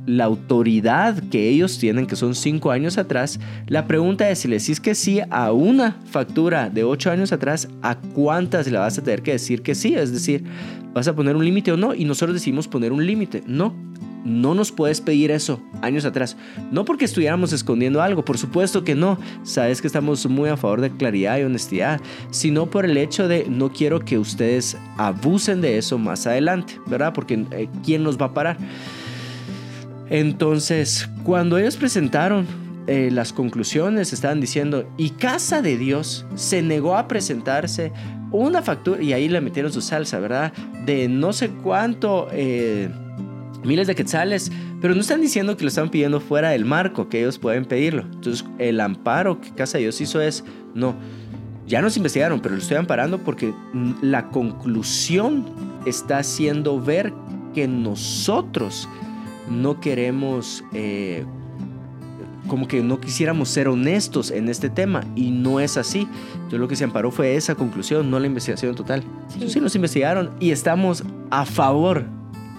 [0.06, 4.58] la autoridad que ellos tienen, que son cinco años atrás, la pregunta es si le
[4.58, 9.02] decís que sí a una factura de ocho años atrás, ¿a cuántas le vas a
[9.02, 9.94] tener que decir que sí?
[9.94, 10.44] Es decir,
[10.92, 11.94] ¿vas a poner un límite o no?
[11.94, 13.42] Y nosotros decidimos poner un límite.
[13.46, 13.74] No,
[14.24, 16.36] no nos puedes pedir eso años atrás.
[16.70, 19.18] No porque estuviéramos escondiendo algo, por supuesto que no.
[19.42, 22.00] Sabes que estamos muy a favor de claridad y honestidad,
[22.30, 27.12] sino por el hecho de no quiero que ustedes abusen de eso más adelante, ¿verdad?
[27.12, 28.58] Porque eh, ¿quién nos va a parar?
[30.08, 32.46] Entonces, cuando ellos presentaron
[32.86, 37.92] eh, las conclusiones, estaban diciendo, y Casa de Dios se negó a presentarse
[38.32, 40.52] una factura, y ahí le metieron su salsa, ¿verdad?
[40.84, 42.28] De no sé cuánto...
[42.32, 42.90] Eh,
[43.64, 44.50] miles de quetzales,
[44.80, 48.02] pero no están diciendo que lo están pidiendo fuera del marco, que ellos pueden pedirlo.
[48.02, 50.44] Entonces, el amparo que Casa de Dios hizo es,
[50.74, 50.94] no,
[51.66, 53.54] ya nos investigaron, pero lo estoy amparando porque
[54.02, 55.46] la conclusión
[55.86, 57.12] está haciendo ver
[57.54, 58.88] que nosotros
[59.48, 61.24] no queremos, eh,
[62.48, 66.08] como que no quisiéramos ser honestos en este tema y no es así.
[66.34, 69.04] Entonces lo que se amparó fue esa conclusión, no la investigación total.
[69.26, 72.06] Entonces sí nos investigaron y estamos a favor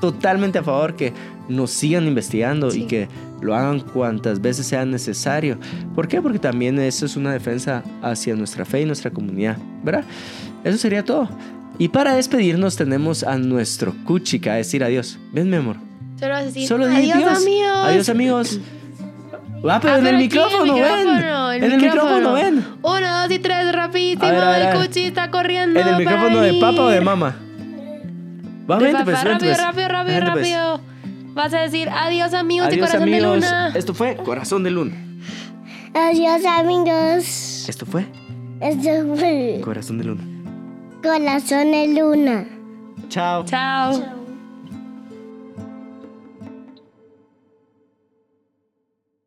[0.02, 1.14] totalmente a favor que
[1.48, 3.08] nos sigan investigando y que
[3.42, 5.58] lo hagan cuantas veces sea necesario.
[5.96, 6.22] ¿Por qué?
[6.22, 10.04] Porque también eso es una defensa hacia nuestra fe y nuestra comunidad, ¿verdad?
[10.64, 11.30] Eso sería todo.
[11.80, 15.18] Y para despedirnos tenemos a nuestro Kuchika a decir adiós.
[15.32, 15.78] Ven, mi amor.
[16.20, 17.38] Solo decir Solo di adiós, Dios.
[17.42, 17.78] amigos.
[17.86, 18.60] Adiós, amigos.
[19.68, 21.64] Va, pero Ah, en el pero aquí, micrófono, ven.
[21.64, 22.66] En el micrófono, ven.
[22.84, 24.28] Uno, dos y tres, rapidísimo.
[24.28, 25.80] Ver, el cuchi está corriendo.
[25.80, 27.36] ¿En el para micrófono de papa o de mamá?
[28.72, 29.58] Va, De vente, papá, pues, rápido, pues.
[29.62, 30.52] rápido, rápido, Vente, pues.
[30.54, 30.82] rápido.
[31.34, 33.22] Vas a decir adiós, amigos Adiós, corazón amigos.
[33.22, 33.72] de luna.
[33.76, 34.96] Esto fue Corazón de Luna.
[35.94, 37.68] Adiós amigos.
[37.70, 38.06] Esto fue
[38.62, 40.24] Esto fue Corazón de Luna.
[41.04, 42.46] Corazón de Luna.
[43.10, 43.44] Chao.
[43.46, 44.21] Chao.